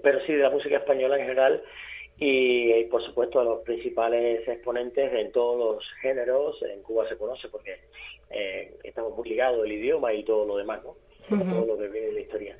[0.03, 1.64] pero sí de la música española en general,
[2.24, 7.47] y, por supuesto a los principales exponentes en todos los géneros, en Cuba se conoce
[7.47, 7.80] porque
[8.30, 10.95] eh, estamos muy ligados el idioma y todo lo demás, ¿no?
[11.30, 12.57] Todo lo que viene de la historia.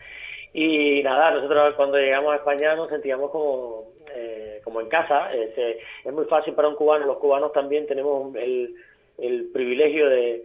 [0.54, 5.34] Y nada, nosotros cuando llegamos a España nos sentíamos como, eh, como en casa.
[5.34, 7.06] Es, eh, es muy fácil para un cubano.
[7.06, 8.76] Los cubanos también tenemos el,
[9.18, 10.44] el privilegio de,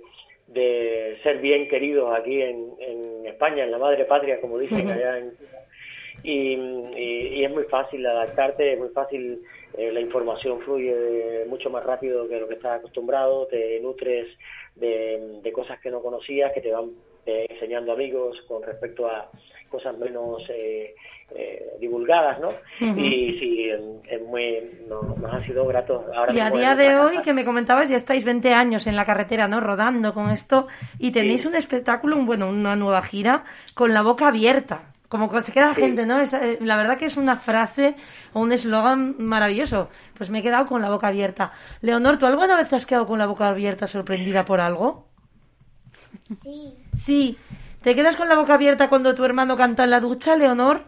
[0.49, 5.19] de ser bien queridos aquí en, en España, en la madre patria, como dicen allá
[5.19, 5.33] en
[6.23, 9.43] y, y, es muy fácil adaptarte, es muy fácil,
[9.77, 14.27] eh, la información fluye mucho más rápido que lo que estás acostumbrado, te nutres
[14.75, 16.91] de, de cosas que no conocías, que te van
[17.27, 19.31] eh, enseñando amigos con respecto a
[19.69, 20.95] cosas menos eh,
[21.35, 22.49] eh, divulgadas, ¿no?
[22.81, 26.05] Y sí, es muy, nos ha sido grato.
[26.14, 29.05] Ahora y a día de hoy, que me comentabas, ya estáis 20 años en la
[29.05, 29.61] carretera, ¿no?
[29.61, 33.45] Rodando con esto y tenéis un espectáculo, bueno, una nueva gira
[33.75, 34.93] con la boca abierta.
[35.09, 36.19] Como se queda la gente, ¿no?
[36.61, 37.95] la verdad que es una frase
[38.33, 39.89] o un eslogan maravilloso.
[40.17, 41.53] Pues me he quedado con la boca abierta.
[41.81, 45.07] Leonor, ¿tú alguna vez te has quedado con la boca abierta sorprendida por algo?
[46.43, 46.75] Sí.
[46.95, 47.39] Sí.
[47.87, 50.80] ¿Te quedas con la boca abierta cuando tu hermano canta en la ducha, Leonor?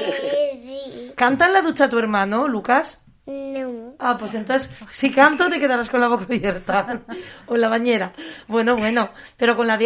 [0.00, 1.12] Eh, sí.
[1.14, 3.04] ¿Canta en la ducha tu hermano, Lucas?
[3.26, 3.94] No.
[3.98, 7.02] Ah, pues entonces, si canto te quedarás con la boca abierta.
[7.46, 8.14] o en la bañera.
[8.48, 9.10] Bueno, bueno.
[9.36, 9.78] Pero con la,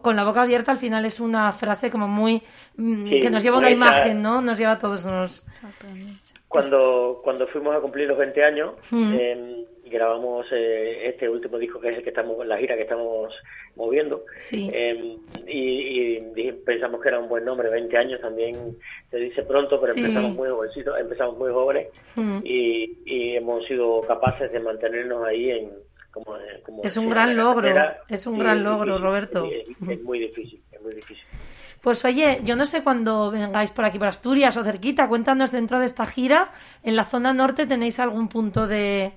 [0.00, 2.42] con la boca abierta al final es una frase como muy...
[2.78, 4.40] Mm, que nos lleva una imagen, ¿no?
[4.40, 5.44] Nos lleva a todos nos...
[6.48, 9.14] Cuando, cuando fuimos a cumplir los 20 años, mm.
[9.20, 13.34] eh, grabamos eh, este último disco que es el que estamos la gira que estamos
[13.76, 14.24] moviendo.
[14.52, 15.16] Em,
[15.46, 16.20] y,
[16.64, 18.76] pensamos que era un buen nombre 20 años también
[19.10, 22.38] se dice pronto pero empezamos muy jovencitos empezamos muy jóvenes mm.
[22.44, 25.70] y, hemos sido capaces de mantenernos ahí en
[26.10, 26.36] como,
[26.82, 27.68] es un gran logro
[28.08, 29.48] es un gran logro Roberto.
[29.88, 31.24] es, muy difícil es muy difícil.
[31.80, 35.78] Pues oye, yo no sé cuándo vengáis por aquí por Asturias o cerquita, cuéntanos dentro
[35.78, 36.52] de esta gira,
[36.82, 39.12] en la zona norte tenéis algún punto de,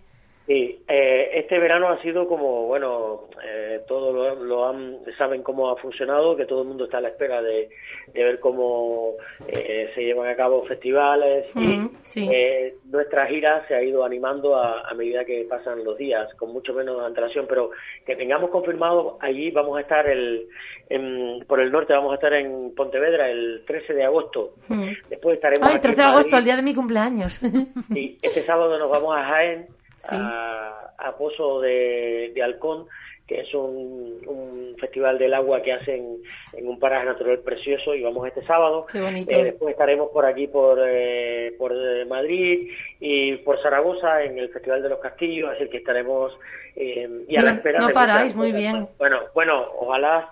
[0.45, 5.77] Sí, eh, este verano ha sido como, bueno, eh, todos lo, han, saben cómo ha
[5.77, 7.69] funcionado, que todo el mundo está a la espera de,
[8.13, 9.13] ver cómo
[9.47, 14.93] eh, se llevan a cabo festivales y eh, nuestra gira se ha ido animando a,
[14.93, 17.71] medida que pasan los días, con mucho menos antelación, pero
[18.05, 20.47] que tengamos confirmado allí vamos a estar el,
[21.47, 24.55] por el norte, vamos a estar en Pontevedra el 13 de agosto.
[25.09, 25.69] Después estaremos.
[25.69, 27.41] Ay, 13 de agosto, el día de mi cumpleaños.
[27.95, 29.67] Y este sábado nos vamos a Jaén
[30.09, 32.87] a, Pozo de, de, Halcón,
[33.27, 36.17] que es un, un, festival del agua que hacen
[36.53, 38.85] en un paraje natural precioso y vamos este sábado.
[38.93, 44.49] Eh, después estaremos por aquí por, eh, por eh, Madrid y por Zaragoza en el
[44.49, 46.37] Festival de los Castillos, así que estaremos
[46.75, 47.79] y a la espera.
[47.79, 48.87] No paráis, muy bien.
[48.97, 50.31] Bueno, bueno, ojalá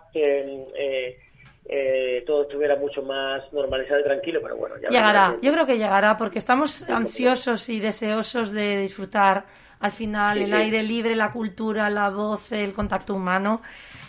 [1.72, 5.38] que todo estuviera mucho más normalizado y tranquilo, pero bueno, ya llegará.
[5.42, 9.46] Yo creo que llegará porque estamos ansiosos y deseosos de disfrutar
[9.80, 13.62] al final el aire libre, la cultura, la voz, el contacto humano.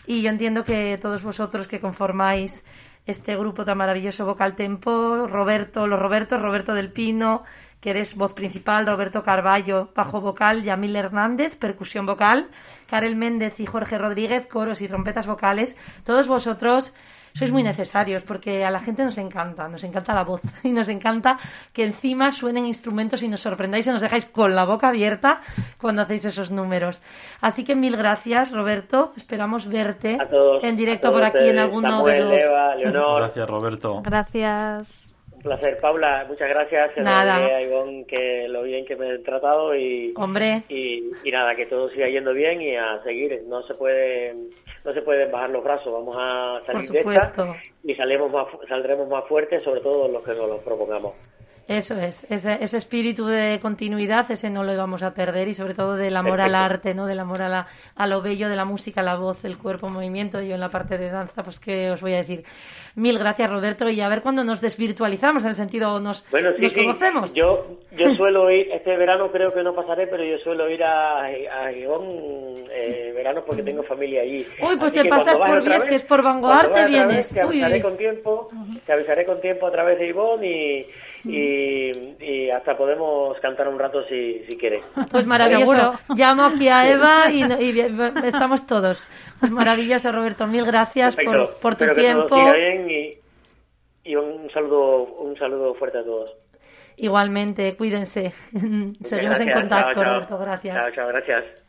[0.07, 2.65] Y yo entiendo que todos vosotros que conformáis
[3.07, 7.45] este grupo tan maravilloso Vocal Tempo, Roberto, los Robertos, Roberto del Pino,
[7.81, 12.49] que eres voz principal, Roberto Carballo, bajo vocal, Yamil Hernández, percusión vocal,
[12.89, 16.93] Karel Méndez y Jorge Rodríguez, coros y trompetas vocales, todos vosotros
[17.35, 20.89] sois muy necesarios porque a la gente nos encanta, nos encanta la voz y nos
[20.89, 21.39] encanta
[21.73, 25.41] que encima suenen instrumentos y nos sorprendáis y nos dejáis con la boca abierta
[25.81, 27.03] cuando hacéis esos números.
[27.41, 29.13] Así que mil gracias, Roberto.
[29.17, 30.19] Esperamos verte
[30.63, 32.43] en directo por aquí en alguno de los.
[32.93, 34.03] Gracias, Roberto.
[34.03, 35.12] Gracias
[35.43, 36.25] placer, Paula.
[36.29, 36.91] Muchas gracias.
[36.99, 37.37] Nada.
[37.37, 40.63] A Ivonne que lo bien que me he tratado y, Hombre.
[40.69, 43.43] Y, nada, que todo siga yendo bien y a seguir.
[43.47, 44.35] No se puede,
[44.85, 45.93] no se pueden bajar los brazos.
[45.93, 50.35] Vamos a salir de esta y salemos más, saldremos más fuertes, sobre todo los que
[50.35, 51.15] nos lo propongamos.
[51.69, 55.75] Eso es, ese, ese, espíritu de continuidad, ese no lo vamos a perder y sobre
[55.75, 57.07] todo del amor al arte, ¿no?
[57.07, 59.93] Del amor a, la, a lo bello de la música, la voz, el cuerpo, el
[59.93, 60.41] movimiento.
[60.43, 62.43] Yo en la parte de danza, pues qué os voy a decir.
[62.95, 66.73] Mil gracias, Roberto, y a ver cuando nos desvirtualizamos, en el sentido nos, bueno, nos
[66.75, 67.33] conocemos.
[67.33, 71.25] Yo, yo suelo ir, este verano creo que no pasaré, pero yo suelo ir a,
[71.25, 72.03] a Gijón
[72.71, 74.47] eh, verano porque tengo familia allí.
[74.61, 77.33] Uy, pues te pasas por Vies, que es por Vanguard, te vienes.
[77.33, 78.51] te avisaré con tiempo,
[78.85, 80.87] te avisaré con tiempo a través de Ivonne y
[81.25, 81.62] y,
[82.55, 84.83] hasta podemos cantar un rato si, si quiere.
[85.11, 85.95] Pues maravilloso.
[86.15, 87.43] Llamo aquí a Eva y,
[88.25, 89.07] estamos todos.
[89.41, 90.47] Pues maravilloso, Roberto.
[90.47, 92.37] Mil gracias por, por tu tiempo.
[94.05, 96.31] y, un saludo un saludo fuerte a todos.
[96.97, 98.33] Igualmente, cuídense.
[99.03, 100.39] Seguimos en contacto, Roberto.
[100.39, 100.77] Gracias.
[100.77, 101.63] Chao, chao, gracias.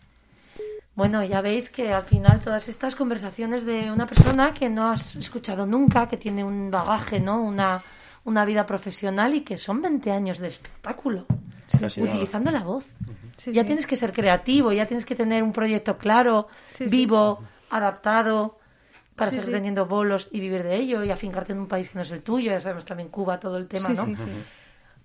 [0.95, 5.15] Bueno, ya veis que al final todas estas conversaciones de una persona que no has
[5.15, 7.41] escuchado nunca, que tiene un bagaje, ¿no?
[7.41, 7.81] Una,
[8.25, 11.25] una vida profesional y que son 20 años de espectáculo,
[11.97, 12.85] utilizando la voz.
[13.45, 16.47] ya tienes que ser creativo, ya tienes que tener un proyecto claro,
[16.79, 18.59] vivo, adaptado,
[19.15, 22.01] para seguir teniendo bolos y vivir de ello y afincarte en un país que no
[22.01, 24.07] es el tuyo, ya sabemos también Cuba, todo el tema, ¿no?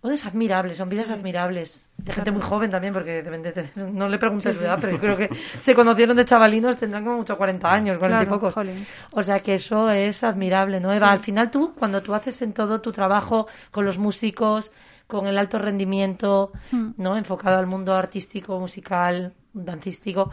[0.01, 1.88] Bueno, es admirable, son vidas admirables.
[1.96, 5.16] De gente muy joven también, porque de- no le preguntes su edad, pero yo creo
[5.16, 5.28] que
[5.59, 8.55] se conocieron de chavalinos, tendrán como mucho 40 años, 40 y Claro, pocos.
[8.55, 8.86] jolín.
[9.11, 11.11] O sea que eso es admirable, ¿no, Eva?
[11.11, 14.70] Al final tú, cuando tú haces en todo tu trabajo con los músicos,
[15.09, 16.90] con el alto rendimiento, Hmm.
[16.96, 17.16] ¿no?
[17.16, 20.30] Enfocado al mundo artístico, musical, dancístico,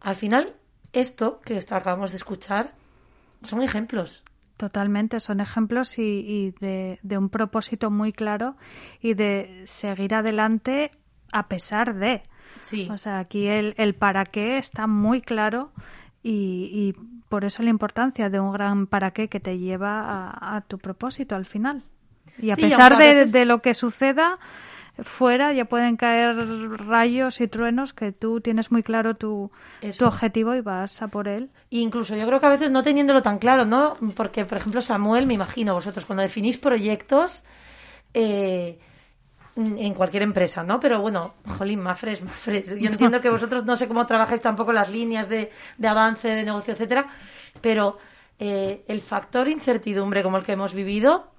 [0.00, 0.54] al final
[0.94, 2.72] esto que acabamos de escuchar
[3.42, 4.22] son ejemplos.
[4.56, 8.56] Totalmente, son ejemplos y, y de, de un propósito muy claro
[9.00, 10.92] y de seguir adelante
[11.32, 12.22] a pesar de.
[12.60, 12.88] Sí.
[12.90, 15.72] O sea, aquí el, el para qué está muy claro
[16.22, 16.94] y, y
[17.28, 20.78] por eso la importancia de un gran para qué que te lleva a, a tu
[20.78, 21.82] propósito al final.
[22.38, 24.38] Y a Sí, pesar de, veces- de lo que suceda
[24.98, 26.36] fuera, ya pueden caer
[26.86, 29.50] rayos y truenos que tú tienes muy claro tu,
[29.98, 31.50] tu objetivo y vas a por él.
[31.70, 33.96] Incluso yo creo que a veces no teniéndolo tan claro, ¿no?
[34.16, 37.42] Porque, por ejemplo, Samuel, me imagino vosotros, cuando definís proyectos
[38.12, 38.78] eh,
[39.56, 40.80] en cualquier empresa, ¿no?
[40.80, 42.62] Pero bueno, jolín, Mafre es Mafre.
[42.62, 46.44] Yo entiendo que vosotros no sé cómo trabajáis tampoco las líneas de, de avance, de
[46.44, 47.06] negocio, etcétera,
[47.60, 47.98] pero
[48.38, 51.32] eh, el factor incertidumbre como el que hemos vivido,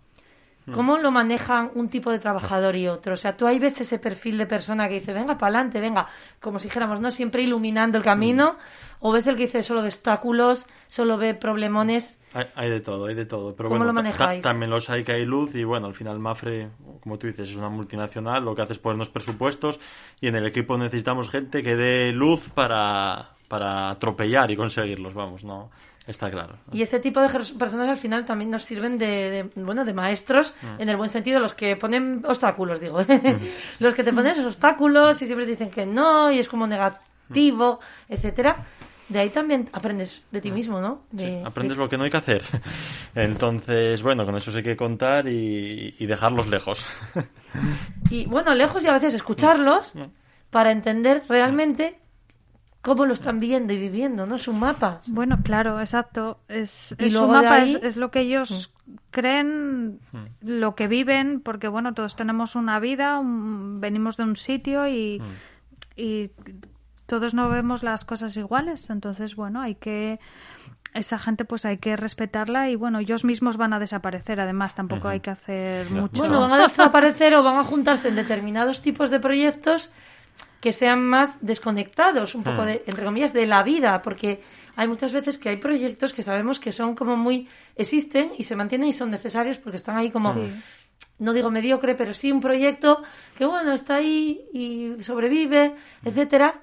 [0.72, 3.16] ¿Cómo lo manejan un tipo de trabajador y otro?
[3.16, 6.07] O sea, tú ahí ves ese perfil de persona que dice, venga, para adelante, venga,
[6.39, 7.11] como si dijéramos, ¿no?
[7.11, 8.55] Siempre iluminando el camino,
[9.06, 12.20] o ves el que dice solo ve obstáculos, solo ve problemones.
[12.34, 13.54] Hay, hay de todo, hay de todo.
[13.56, 14.41] Pero ¿Cómo bueno, lo ta- ta- manejáis?
[14.41, 16.70] también los hay que hay luz y bueno, al final Mafre,
[17.01, 19.80] como tú dices, es una multinacional, lo que hace es ponernos presupuestos
[20.22, 25.43] y en el equipo necesitamos gente que dé luz para, para atropellar y conseguirlos, vamos,
[25.43, 25.70] no,
[26.08, 26.56] está claro.
[26.72, 29.06] Y ese tipo de personas al final también nos sirven de,
[29.54, 33.01] de, bueno, de maestros, en el buen sentido, los que ponen obstáculos, digo.
[33.01, 33.38] ¿eh?
[33.80, 36.66] los que te ponen esos obstáculos y siempre te dicen que no, y es como
[36.66, 37.80] negativo,
[38.10, 38.66] etcétera.
[39.10, 41.04] De ahí también aprendes de ti mismo, ¿no?
[41.12, 42.41] Sí, De- aprendes de- lo que no hay que hacer.
[43.16, 46.84] Entonces, bueno, con eso sí hay que contar y, y dejarlos lejos.
[48.10, 50.04] Y bueno, lejos y a veces escucharlos Mm.
[50.49, 51.99] para entender realmente
[52.82, 54.38] cómo lo están viendo y viviendo, ¿no?
[54.38, 54.99] Su mapa.
[55.08, 56.39] Bueno, claro, exacto.
[56.47, 58.72] Es, Y es su mapa, ahí- es, es lo que ellos
[59.12, 59.99] creen,
[60.41, 65.22] lo que viven, porque bueno, todos tenemos una vida, un- venimos de un sitio y,
[65.95, 66.30] y
[67.14, 68.89] todos no vemos las cosas iguales.
[68.89, 70.20] Entonces, bueno, hay que
[70.95, 74.39] esa gente pues hay que respetarla y bueno, ellos mismos van a desaparecer.
[74.39, 76.24] Además, tampoco hay que hacer mucho.
[76.24, 79.91] Bueno, van a desaparecer o van a juntarse en determinados tipos de proyectos
[80.59, 82.66] que sean más desconectados, un poco Hmm.
[82.66, 84.41] de, entre comillas, de la vida, porque
[84.76, 88.55] hay muchas veces que hay proyectos que sabemos que son como muy, existen y se
[88.55, 90.36] mantienen y son necesarios porque están ahí como,
[91.20, 93.03] no digo mediocre, pero sí un proyecto
[93.38, 96.55] que bueno, está ahí y sobrevive, etcétera,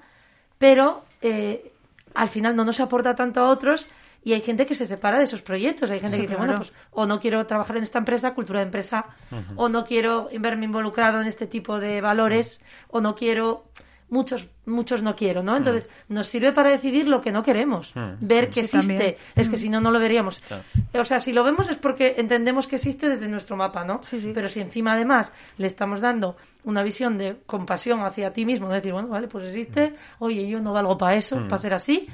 [0.61, 1.71] pero eh,
[2.13, 3.87] al final no nos aporta tanto a otros
[4.23, 5.89] y hay gente que se separa de esos proyectos.
[5.89, 6.53] Hay gente Sí, que dice, claro.
[6.53, 9.07] bueno, pues o no quiero trabajar en esta empresa, cultura de empresa,
[9.55, 12.59] o no quiero verme involucrado en este tipo de valores,
[12.89, 13.63] o no quiero
[14.11, 15.57] muchos muchos no quiero, ¿no?
[15.57, 18.11] Entonces, nos sirve para decidir lo que no queremos, Mm.
[18.21, 18.93] ver que Sí, existe.
[18.93, 19.15] también.
[19.35, 20.39] Es que si no, no lo veríamos.
[20.41, 20.63] Claro.
[20.93, 24.03] O sea, si lo vemos es porque entendemos que existe desde nuestro mapa, ¿no?
[24.03, 24.31] Sí, sí.
[24.33, 28.75] Pero si encima además le estamos dando una visión de compasión hacia ti mismo, de
[28.75, 32.07] decir, bueno, vale, pues existe, oye, yo no valgo para eso, para ser así,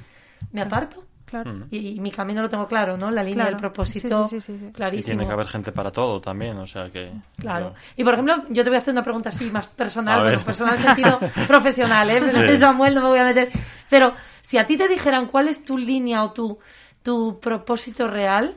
[0.54, 1.04] me aparto.
[1.28, 1.54] Claro.
[1.54, 1.64] Mm.
[1.72, 3.12] Y, y mi camino lo tengo claro, ¿no?
[3.12, 3.50] La línea Claro.
[3.52, 4.66] del propósito, Sí, sí, sí, sí, sí.
[4.70, 5.12] Y clarísimo.
[5.18, 7.12] tiene que haber gente para todo también, o sea que...
[7.38, 7.74] Claro.
[7.98, 10.76] Y por ejemplo, yo te voy a hacer una pregunta así más personal, bueno, personal
[10.78, 12.22] en sentido profesional, ¿eh?
[12.22, 12.58] Pero Sí.
[12.58, 13.50] Samuel no me voy a meter.
[13.90, 16.58] Pero si a ti te dijeran cuál es tu línea o tu,
[17.04, 18.56] tu propósito real,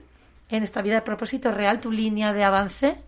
[0.48, 2.98] en esta vida de propósito real, tu línea de avance,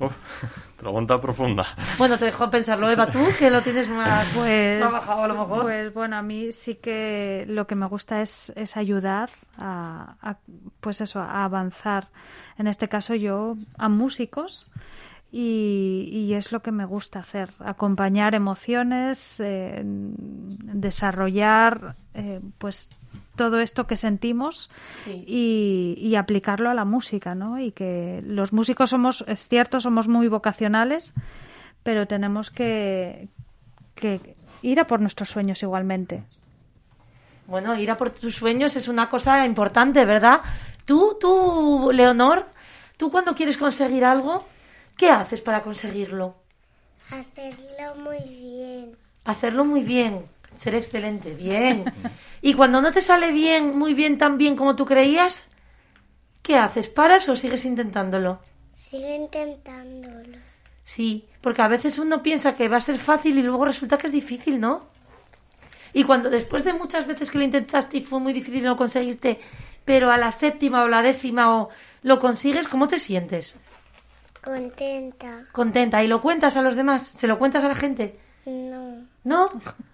[0.00, 0.12] Uf,
[0.76, 1.66] pregunta profunda.
[1.98, 5.62] bueno, te dejo pensarlo, Eva, tú, que lo tienes más Pues, trabajado a lo mejor.
[5.62, 10.36] pues bueno, a mí sí que lo que me gusta es, es ayudar a, a,
[10.80, 12.08] pues eso, a avanzar.
[12.58, 14.66] En este caso yo a músicos
[15.36, 22.88] y, y es lo que me gusta hacer, acompañar emociones, eh, desarrollar eh, pues
[23.34, 24.70] todo esto que sentimos
[25.04, 25.24] Sí.
[25.26, 27.58] y, y aplicarlo a la música, ¿no?
[27.58, 31.12] Y que los músicos somos, es cierto, somos muy vocacionales,
[31.82, 33.26] pero tenemos que,
[33.96, 36.22] que ir a por nuestros sueños igualmente.
[37.48, 40.42] Bueno, ir a por tus sueños es una cosa importante, ¿verdad?
[40.84, 42.46] Tú, tú, Leonor,
[42.96, 44.46] tú cuando quieres conseguir algo,
[44.96, 46.36] ¿qué haces para conseguirlo?
[47.10, 48.96] Hacerlo muy bien.
[49.24, 50.26] Hacerlo muy bien,
[50.58, 51.84] ser excelente, bien.
[52.42, 55.48] Y cuando no te sale bien, muy bien, tan bien como tú creías,
[56.42, 56.88] ¿qué haces?
[56.88, 58.40] ¿Paras o sigues intentándolo?
[58.74, 60.38] Sigue intentándolo.
[60.84, 64.08] Sí, porque a veces uno piensa que va a ser fácil y luego resulta que
[64.08, 64.86] es difícil, ¿no?
[65.94, 68.70] Y cuando después de muchas veces que lo intentaste y fue muy difícil y no
[68.70, 69.40] lo conseguiste,
[69.84, 71.70] pero a la séptima o la décima o
[72.02, 73.54] lo consigues, ¿cómo te sientes?
[74.44, 75.44] Contenta.
[75.52, 76.04] Contenta.
[76.04, 77.02] ¿Y lo cuentas a los demás?
[77.06, 78.20] ¿Se lo cuentas a la gente?
[78.44, 79.06] No.
[79.24, 79.48] ¿No?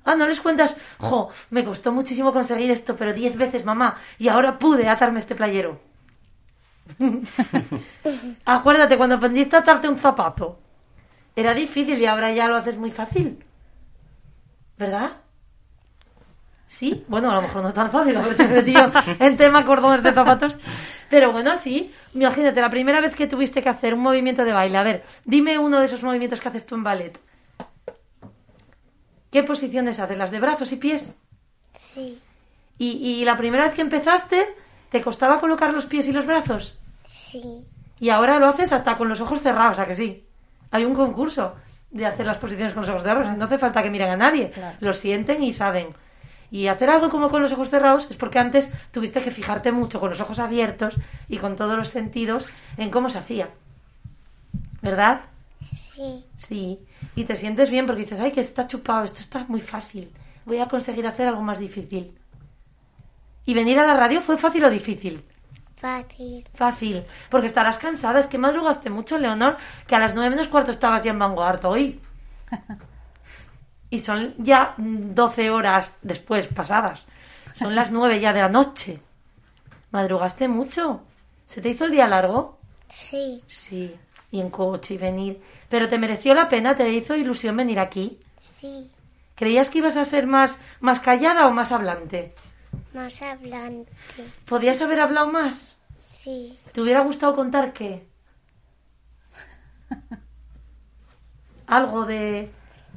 [0.05, 0.77] Ah, no les cuentas.
[0.99, 5.37] Jo, me costó muchísimo conseguir esto, pero diez veces, mamá, y ahora pude atarme este
[5.37, 5.81] playero.
[8.45, 10.59] Acuérdate cuando aprendiste a atarte un zapato.
[11.37, 13.45] Era difícil y ahora ya lo haces muy fácil.
[14.77, 15.13] ¿Verdad?
[16.67, 18.91] Sí, bueno, a lo mejor no es tan fácil, a ver si me he metido
[19.19, 20.59] en tema cordones de zapatos.
[21.11, 21.93] Pero bueno, sí.
[22.15, 24.79] Imagínate, la primera vez que tuviste que hacer un movimiento de baile.
[24.79, 27.19] A ver, dime uno de esos movimientos que haces tú en ballet.
[29.31, 30.17] ¿Qué posiciones haces?
[30.17, 31.15] ¿Las de brazos y pies?
[31.93, 32.19] Sí.
[32.79, 34.47] ¿Y, y la primera vez que empezaste,
[34.91, 36.79] te costaba colocar los pies y los brazos?
[37.13, 37.67] Sí.
[37.99, 40.25] Y ahora lo haces hasta con los ojos cerrados, ¿a que sí?
[40.71, 41.57] Hay un concurso
[41.91, 43.37] de hacer las posiciones con los ojos cerrados.
[43.37, 44.51] No hace falta que miren a nadie.
[44.53, 44.77] Claro.
[44.81, 45.89] Lo sienten y saben.
[46.51, 50.01] Y hacer algo como con los ojos cerrados es porque antes tuviste que fijarte mucho
[50.01, 50.97] con los ojos abiertos
[51.29, 52.47] y con todos los sentidos
[52.77, 53.51] en cómo se hacía.
[54.83, 55.23] ¿Verdad?
[55.75, 56.25] Sí.
[56.37, 56.81] Sí.
[57.15, 60.11] Y te sientes bien porque dices, ay, que está chupado, esto está muy fácil.
[60.45, 62.13] Voy a conseguir hacer algo más difícil.
[63.45, 65.25] ¿Y venir a la radio fue fácil o difícil?
[65.77, 66.47] Fácil.
[66.55, 67.05] Fácil.
[67.31, 68.19] Porque estarás cansada.
[68.19, 71.65] Es que madrugaste mucho, Leonor, que a las nueve menos cuarto estabas ya en Vanguard
[71.65, 72.01] hoy.
[73.91, 77.05] Y son ya 12 horas después pasadas.
[77.55, 79.01] Son las nueve ya de la noche.
[79.91, 81.03] Madrugaste mucho.
[81.47, 82.59] ¿Se te hizo el día largo?
[82.89, 83.43] Sí.
[83.49, 83.97] Sí.
[84.31, 85.43] Y en coche y venir.
[85.69, 88.21] Pero te mereció la pena, te hizo ilusión venir aquí.
[88.37, 88.91] Sí.
[89.35, 92.35] ¿Creías que ibas a ser más, más callada o más hablante?
[92.95, 93.91] Más hablante.
[94.47, 95.77] ¿Podías haber hablado más?
[95.97, 96.59] Sí.
[96.73, 98.07] ¿Te hubiera gustado contar qué?
[101.67, 102.51] ¿Algo de...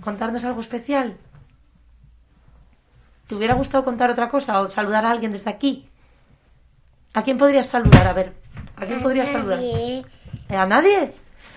[0.03, 1.17] contarnos algo especial?
[3.27, 5.89] ¿Te hubiera gustado contar otra cosa o saludar a alguien desde aquí?
[7.13, 8.07] ¿A quién podrías saludar?
[8.07, 8.33] A ver,
[8.75, 9.59] ¿a quién podrías saludar?
[9.59, 10.05] Nadie.
[10.49, 11.13] ¿Eh, ¿A nadie?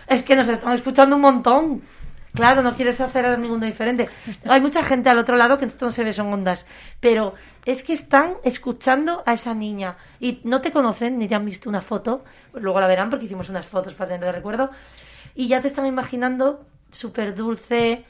[0.07, 1.83] Es que nos están escuchando un montón.
[2.33, 4.11] Claro, no quieres hacer ninguno diferente.
[4.45, 6.67] Hay mucha gente al otro lado que esto no se ve, son ondas.
[7.01, 7.33] Pero
[7.65, 11.71] es que están escuchando a esa niña y no te conocen ni te han visto
[11.71, 12.25] una foto.
[12.53, 14.71] Luego la verán porque hicimos unas fotos para tener de recuerdo.
[15.35, 18.05] Y ya te están imaginando súper dulce,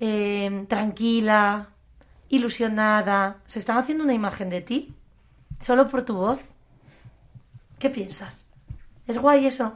[0.00, 1.68] eh, tranquila,
[2.28, 3.38] ilusionada.
[3.46, 4.94] Se están haciendo una imagen de ti
[5.60, 6.40] solo por tu voz.
[7.78, 8.48] ¿Qué piensas?
[9.06, 9.74] ¿Es guay eso?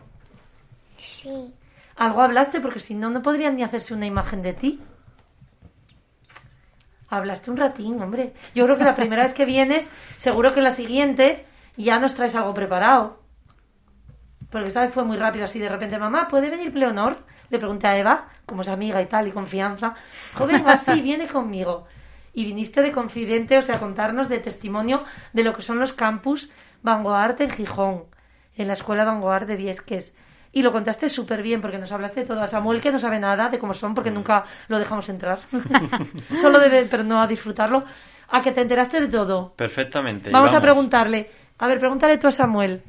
[0.97, 1.55] Sí.
[1.97, 4.81] Algo hablaste porque si no, no podrían ni hacerse una imagen de ti.
[7.09, 8.35] Hablaste un ratín, hombre.
[8.55, 11.45] Yo creo que la primera vez que vienes, seguro que la siguiente
[11.77, 13.21] ya nos traes algo preparado.
[14.51, 17.25] Porque esta vez fue muy rápido, así de repente, mamá, ¿puede venir Leonor?
[17.51, 19.95] Le pregunté a Eva, como es amiga y tal, y confianza.
[20.35, 21.87] Joven, así, viene conmigo.
[22.33, 25.93] Y viniste de confidente, o sea, a contarnos de testimonio de lo que son los
[25.93, 26.49] campus
[26.83, 28.05] Vanguard en Gijón,
[28.57, 30.15] en la escuela Vanguard de Viesques.
[30.53, 32.41] Y lo contaste súper bien, porque nos hablaste de todo.
[32.43, 35.39] A Samuel, que no sabe nada de cómo son, porque nunca lo dejamos entrar.
[36.41, 37.85] Solo debe, pero no a disfrutarlo.
[38.29, 39.55] A que te enteraste de todo.
[39.57, 40.31] Perfectamente.
[40.31, 41.31] Vamos a preguntarle.
[41.59, 42.83] A ver, pregúntale tú a Samuel.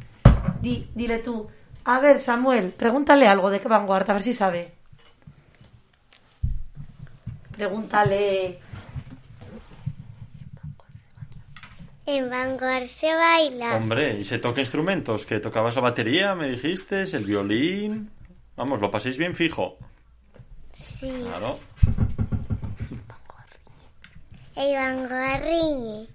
[0.62, 1.48] Di- dile tú.
[1.84, 4.72] A ver, Samuel, pregúntale algo de qué Vanguard, a ver si sabe.
[7.52, 8.60] Pregúntale.
[12.06, 13.76] En Vanguard se baila.
[13.76, 18.12] Hombre, y se toca instrumentos, que tocabas la batería, me dijiste, el violín.
[18.56, 19.78] Vamos, lo paséis bien fijo.
[20.74, 21.12] Sí.
[21.24, 21.60] Claro.
[24.56, 26.08] El Vanguard riñe.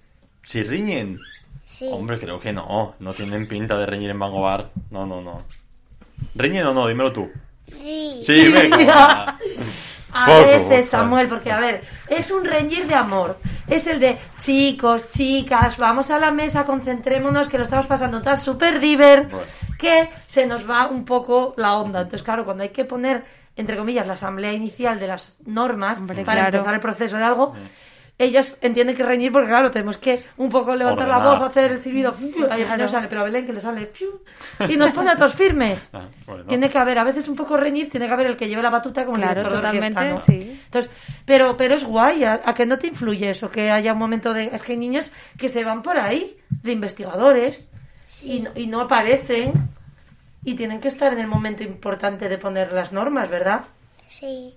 [0.43, 1.19] Si riñen.
[1.67, 1.89] Sí.
[1.93, 2.95] Hombre, creo que no.
[3.01, 4.69] No tienen pinta de reñir en Vanguard.
[4.91, 5.43] No, no, no.
[6.35, 6.87] ¿Riñen o no?
[6.89, 7.29] Dímelo tú.
[7.67, 8.21] Sí.
[8.23, 9.37] Sí, venga.
[10.19, 10.89] A Poco, veces.
[10.89, 13.37] Samuel, porque a ver, es un reñir de amor.
[13.67, 18.39] Es el de chicos, chicas, vamos a la mesa, concentrémonos, que lo estamos pasando tan
[18.39, 19.47] súper diver, Bueno.
[19.79, 21.99] que se nos va un poco la onda.
[22.01, 23.25] Entonces, claro, cuando hay que poner,
[23.57, 26.57] entre comillas, la asamblea inicial de las normas Hombre, para claro.
[26.59, 27.53] empezar el proceso de algo,
[28.19, 31.79] ellas entienden que reñir porque, claro, tenemos que un poco levantar la voz, hacer el
[31.79, 32.15] silbido.
[32.79, 33.93] no sale, pero a Belén que le sale.
[34.69, 35.79] y nos pone a todos firmes.
[35.93, 36.45] Ah, bueno.
[36.45, 38.71] Tiene que haber, a veces un poco reñir, tiene que haber el que lleve la
[38.71, 40.21] batuta como Claro, el director de orquesta, ¿no?
[40.21, 40.61] sí.
[40.65, 40.91] Entonces,
[41.25, 43.51] pero, pero es guay, ¿a, a que no te influye eso?
[43.51, 44.47] Que haya un momento de...
[44.53, 47.71] Es que hay niños que se van por ahí, de investigadores,
[48.25, 49.53] y, no, y no aparecen,
[50.45, 53.63] y tienen que estar en el momento importante de poner las normas, ¿verdad?
[54.09, 54.55] Sí.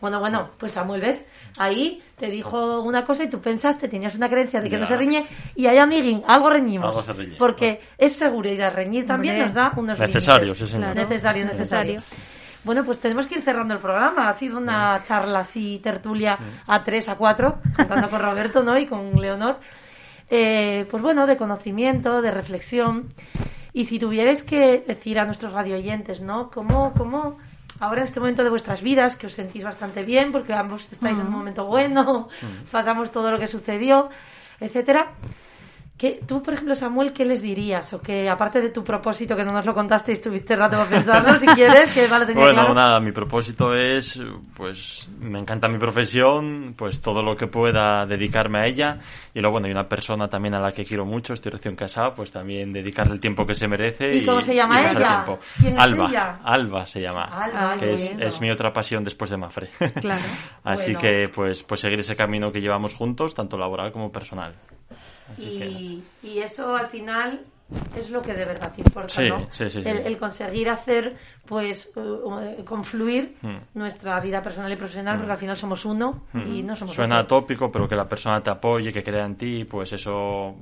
[0.00, 1.26] Bueno, bueno, pues Samuel, ¿ves?
[1.58, 4.80] Ahí te dijo una cosa y tú pensaste, tenías una creencia de que Ya.
[4.80, 5.26] no se riñe
[5.56, 6.88] y ahí, amiguín, algo reñimos.
[6.96, 7.36] Algo se riñe.
[7.36, 8.72] Porque es seguridad.
[8.74, 9.46] Reñir también Hombre.
[9.46, 10.58] nos da unos Necesario, límites.
[10.68, 10.92] sí, señor.
[10.92, 11.08] Claro.
[11.08, 11.94] Necesario, necesario.
[11.96, 12.28] Necesario.
[12.64, 14.28] Bueno, pues tenemos que ir cerrando el programa.
[14.28, 18.76] Ha sido una charla así, tertulia a tres, a cuatro, contando con Roberto, ¿no?
[18.78, 19.58] Y con Leonor.
[20.30, 23.08] Eh, pues bueno, de conocimiento, de reflexión.
[23.72, 26.50] Y si tuvierais que decir a nuestros radioyentes, ¿no?
[26.50, 27.38] ¿Cómo, cómo
[27.80, 31.18] ahora en este momento de vuestras vidas, que os sentís bastante bien, porque ambos estáis
[31.20, 32.28] en un momento bueno,
[32.70, 34.10] pasamos todo lo que sucedió,
[34.60, 35.12] etcétera?
[35.98, 37.92] ¿Qué, tú, por ejemplo, Samuel, ¿qué les dirías?
[37.92, 40.88] O que, aparte de tu propósito, que no nos lo contaste y estuviste rato para
[40.88, 42.74] pensarlo, si quieres, que vale, tenía Bueno, claro.
[42.74, 44.20] nada, mi propósito es,
[44.56, 48.98] pues, me encanta mi profesión, pues todo lo que pueda dedicarme a ella.
[49.34, 52.14] Y luego, bueno, hay una persona también a la que quiero mucho, estoy recién casado,
[52.14, 54.18] pues también dedicarle el tiempo que se merece.
[54.18, 55.24] ¿Y cómo se llama y ella?
[55.58, 56.38] ¿Quién es Alba, ella?
[56.44, 57.24] Alba se llama.
[57.24, 59.70] Alba, que es, es mi otra pasión después de Mafre.
[60.00, 60.22] Claro.
[60.62, 61.00] Así Bueno.
[61.00, 64.54] que, pues, pues seguir ese camino que llevamos juntos, tanto laboral como personal.
[65.36, 67.40] Y, y eso al final
[67.94, 69.38] es lo que de verdad importa, Sí, ¿no?
[69.50, 69.88] sí, sí, sí.
[69.88, 71.14] El, el conseguir hacer,
[71.46, 73.58] pues, uh, confluir Hmm.
[73.74, 77.40] nuestra vida personal y profesional, porque al final somos uno y no somos Suena otro.
[77.40, 80.54] tópico, pero que la persona te apoye, que crea en ti, pues eso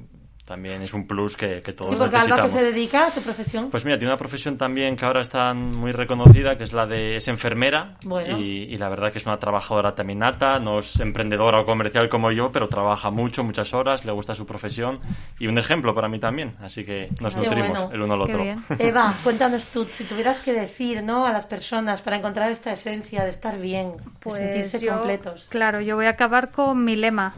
[0.47, 2.53] también es un plus que, que todos Sí, porque Alba, que necesitamos.
[2.53, 3.70] se dedica a tu profesión.
[3.70, 7.16] Pues mira, tiene una profesión también que ahora está muy reconocida, que es la de
[7.16, 8.38] es enfermera Bueno.
[8.40, 12.09] y, y la verdad que es una trabajadora también nata, no es emprendedora o comercial
[12.09, 15.01] como yo, pero trabaja mucho, muchas horas, le gusta su profesión
[15.38, 17.90] y un ejemplo para mí también, así que nos Qué nutrimos bueno.
[17.92, 18.42] el uno al otro.
[18.42, 18.61] bien.
[18.78, 21.26] Eva, cuéntanos tú, si tuvieras que decir, ¿no?
[21.26, 23.94] A las personas para encontrar esta esencia de estar bien,
[24.24, 25.47] de sentirse Pues yo, completos.
[25.51, 27.34] Claro, yo voy a acabar con mi lema,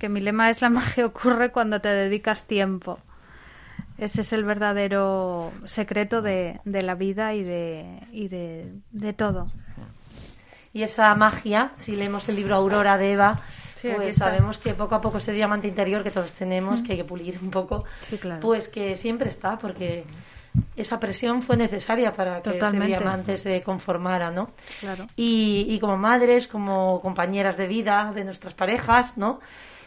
[0.00, 2.98] que mi lema es la magia ocurre cuando te dedicas tiempo.
[3.98, 9.46] Ese es el verdadero secreto de, de la vida y de, y de, de todo.
[10.72, 13.36] Y esa magia, si leemos el libro Aurora de Eva,
[13.76, 16.98] Sí, pues sabemos que poco a poco ese diamante interior que todos tenemos, que hay
[16.98, 18.40] que pulir un poco, Sí, claro.
[18.40, 20.04] pues que siempre está, porque
[20.76, 22.92] esa presión fue necesaria para que Totalmente.
[22.92, 24.50] ese diamante se conformara, ¿no?
[24.80, 25.06] Claro.
[25.16, 29.40] Y, y como madres, como compañeras de vida de nuestras parejas, ¿no?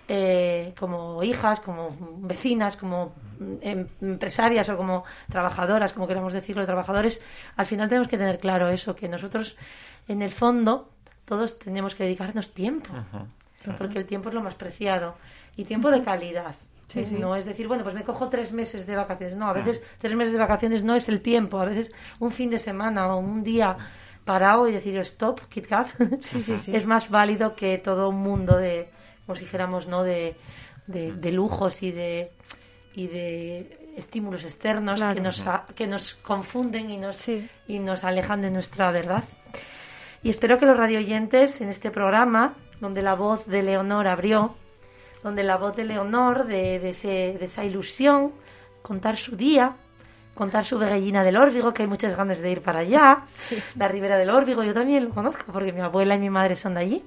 [0.08, 3.14] Eh, como hijas, como vecinas, como
[3.62, 7.22] em- empresarias o como trabajadoras, como queramos decirlo, trabajadores,
[7.56, 9.56] al final tenemos que tener claro eso, que nosotros,
[10.10, 10.90] en el fondo,
[11.24, 12.90] todos tenemos que dedicarnos tiempo,
[13.78, 15.16] porque el tiempo es lo más preciado,
[15.56, 16.56] y tiempo de calidad.
[16.90, 17.16] Sí, sí.
[17.16, 19.36] No es decir, bueno, pues me cojo tres meses de vacaciones.
[19.38, 21.60] No, a veces tres meses de vacaciones no es el tiempo.
[21.60, 23.76] A veces un fin de semana o un día
[24.26, 25.88] parado y decir stop, Kit Kat,
[26.22, 26.72] sí, sí.
[26.76, 28.90] es más válido que todo un mundo de,
[29.26, 30.04] como si dijéramos, ¿no?
[30.04, 30.36] De,
[30.88, 32.32] de, de lujos y de,
[32.94, 35.16] y de estímulos externos Claro.
[35.16, 35.44] que, nos,
[35.76, 37.48] que nos confunden y nos, Sí.
[37.68, 39.24] y nos alejan de nuestra verdad.
[40.24, 44.56] Y espero que los radioyentes en este programa, donde la voz de Leonor abrió,
[45.22, 48.34] donde la voz de Leonor, de, de, ese- de esa ilusión,
[48.82, 49.76] contar su día,
[50.34, 53.24] contar su Veguellina del Órbigo, que hay muchas ganas de ir para allá,
[53.76, 56.74] la Ribera del Órbigo, yo también lo conozco, porque mi abuela y mi madre son
[56.74, 57.04] de allí,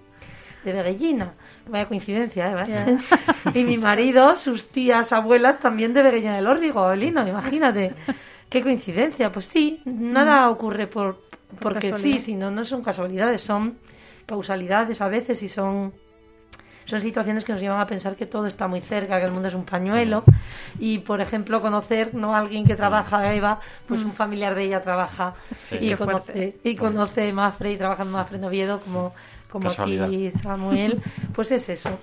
[0.72, 1.34] de Veguellina.
[1.68, 2.98] Vaya coincidencia, ¿eh?
[3.54, 7.94] Y mi marido, sus tías, abuelas, también de Veguellina del Órbigo, Lino, imagínate.
[8.48, 11.20] Qué coincidencia, pues sí, nada ocurre por,
[11.60, 13.78] porque sí, sino no son casualidades, son
[14.26, 15.92] causalidades a veces y son
[16.84, 19.48] son situaciones que nos llevan a pensar que todo está muy cerca, que el mundo
[19.48, 20.22] es un pañuelo.
[20.78, 23.58] Y por ejemplo conocer no a alguien que trabaja Eva,
[23.88, 25.78] pues un familiar de ella trabaja Sí.
[25.80, 29.12] y conoce y conoce Mafre y trabaja en Mafre en Oviedo como
[29.56, 30.08] como Casualidad.
[30.42, 31.02] Samuel,
[31.34, 31.98] pues es eso.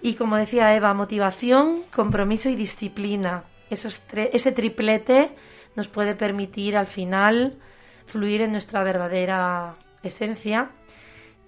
[0.00, 3.44] Y como decía Eva, motivación, compromiso y disciplina.
[3.70, 5.30] Esos tre- ese triplete
[5.76, 7.58] nos puede permitir al final
[8.06, 10.70] fluir en nuestra verdadera esencia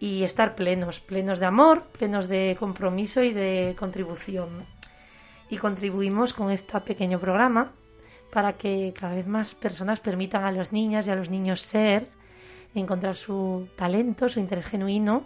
[0.00, 4.66] y estar plenos, plenos de amor, plenos de compromiso y de contribución.
[5.50, 7.72] Y contribuimos con este pequeño programa
[8.32, 12.08] para que cada vez más personas permitan a las niñas y a los niños ser,
[12.74, 15.24] encontrar su talento, su interés genuino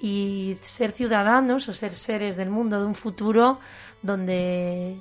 [0.00, 3.60] y ser ciudadanos o ser seres del mundo de un futuro
[4.02, 4.98] donde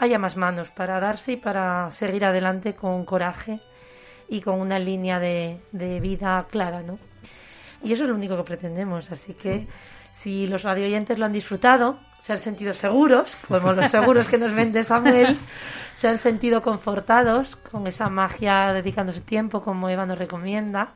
[0.00, 3.60] haya más manos para darse y para seguir adelante con coraje
[4.28, 6.98] y con una línea de, de vida clara, ¿no?
[7.84, 9.10] Y eso es lo único que pretendemos.
[9.10, 9.68] Así que
[10.10, 14.54] si los radioyentes lo han disfrutado, se han sentido seguros, como los seguros que nos
[14.54, 15.36] vende Samuel,
[15.92, 20.92] se han sentido confortados con esa magia dedicándose tiempo, como Eva nos recomienda,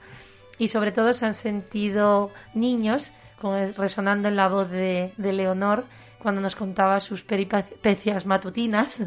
[0.56, 3.10] y sobre todo se han sentido niños
[3.40, 5.84] con resonando en la voz de, de Leonor
[6.18, 9.04] cuando nos contaba sus peripecias matutinas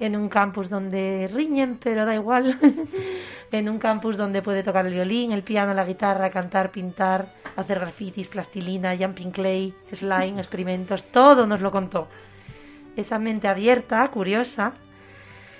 [0.00, 2.58] en un campus donde riñen, pero da igual,
[3.52, 7.26] en un campus donde puede tocar el violín, el piano, la guitarra, cantar, pintar,
[7.56, 12.08] hacer grafitis, plastilina, jumping clay, slime, experimentos, todo nos lo contó.
[12.96, 14.74] Esa mente abierta, curiosa,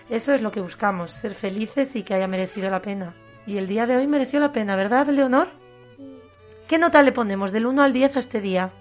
[0.09, 3.14] eso es lo que buscamos, ser felices y que haya merecido la pena.
[3.47, 5.49] Y el día de hoy mereció la pena, ¿verdad, Leonor?
[6.68, 8.72] ¿Qué nota le ponemos del 1 al 10 a este día?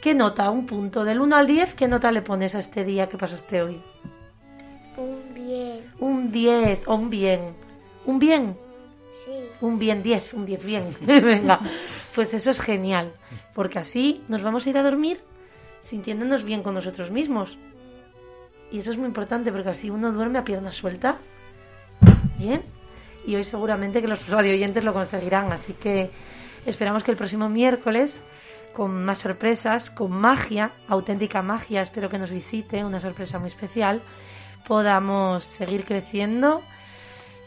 [0.00, 0.50] ¿Qué nota?
[0.50, 1.04] Un punto.
[1.04, 3.82] Del 1 al 10, ¿qué nota le pones a este día que pasaste hoy?
[5.98, 7.54] un 10 o un bien.
[8.06, 8.56] ¿Un bien?
[9.24, 9.32] Sí.
[9.60, 10.96] Un bien 10, un 10 bien.
[11.00, 11.60] Venga,
[12.14, 13.12] pues eso es genial,
[13.54, 15.20] porque así nos vamos a ir a dormir
[15.82, 17.58] sintiéndonos bien con nosotros mismos.
[18.70, 21.16] Y eso es muy importante porque así uno duerme a pierna suelta.
[22.38, 22.62] Bien.
[23.26, 25.52] Y hoy seguramente que los radio oyentes lo conseguirán.
[25.52, 26.10] Así que
[26.64, 28.22] esperamos que el próximo miércoles,
[28.74, 34.02] con más sorpresas, con magia, auténtica magia, espero que nos visite, una sorpresa muy especial,
[34.66, 36.62] podamos seguir creciendo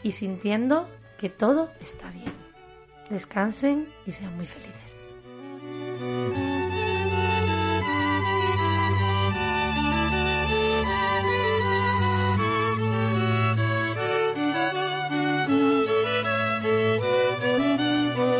[0.02, 2.32] y sintiendo que todo está bien.
[3.10, 5.14] Descansen y sean muy felices.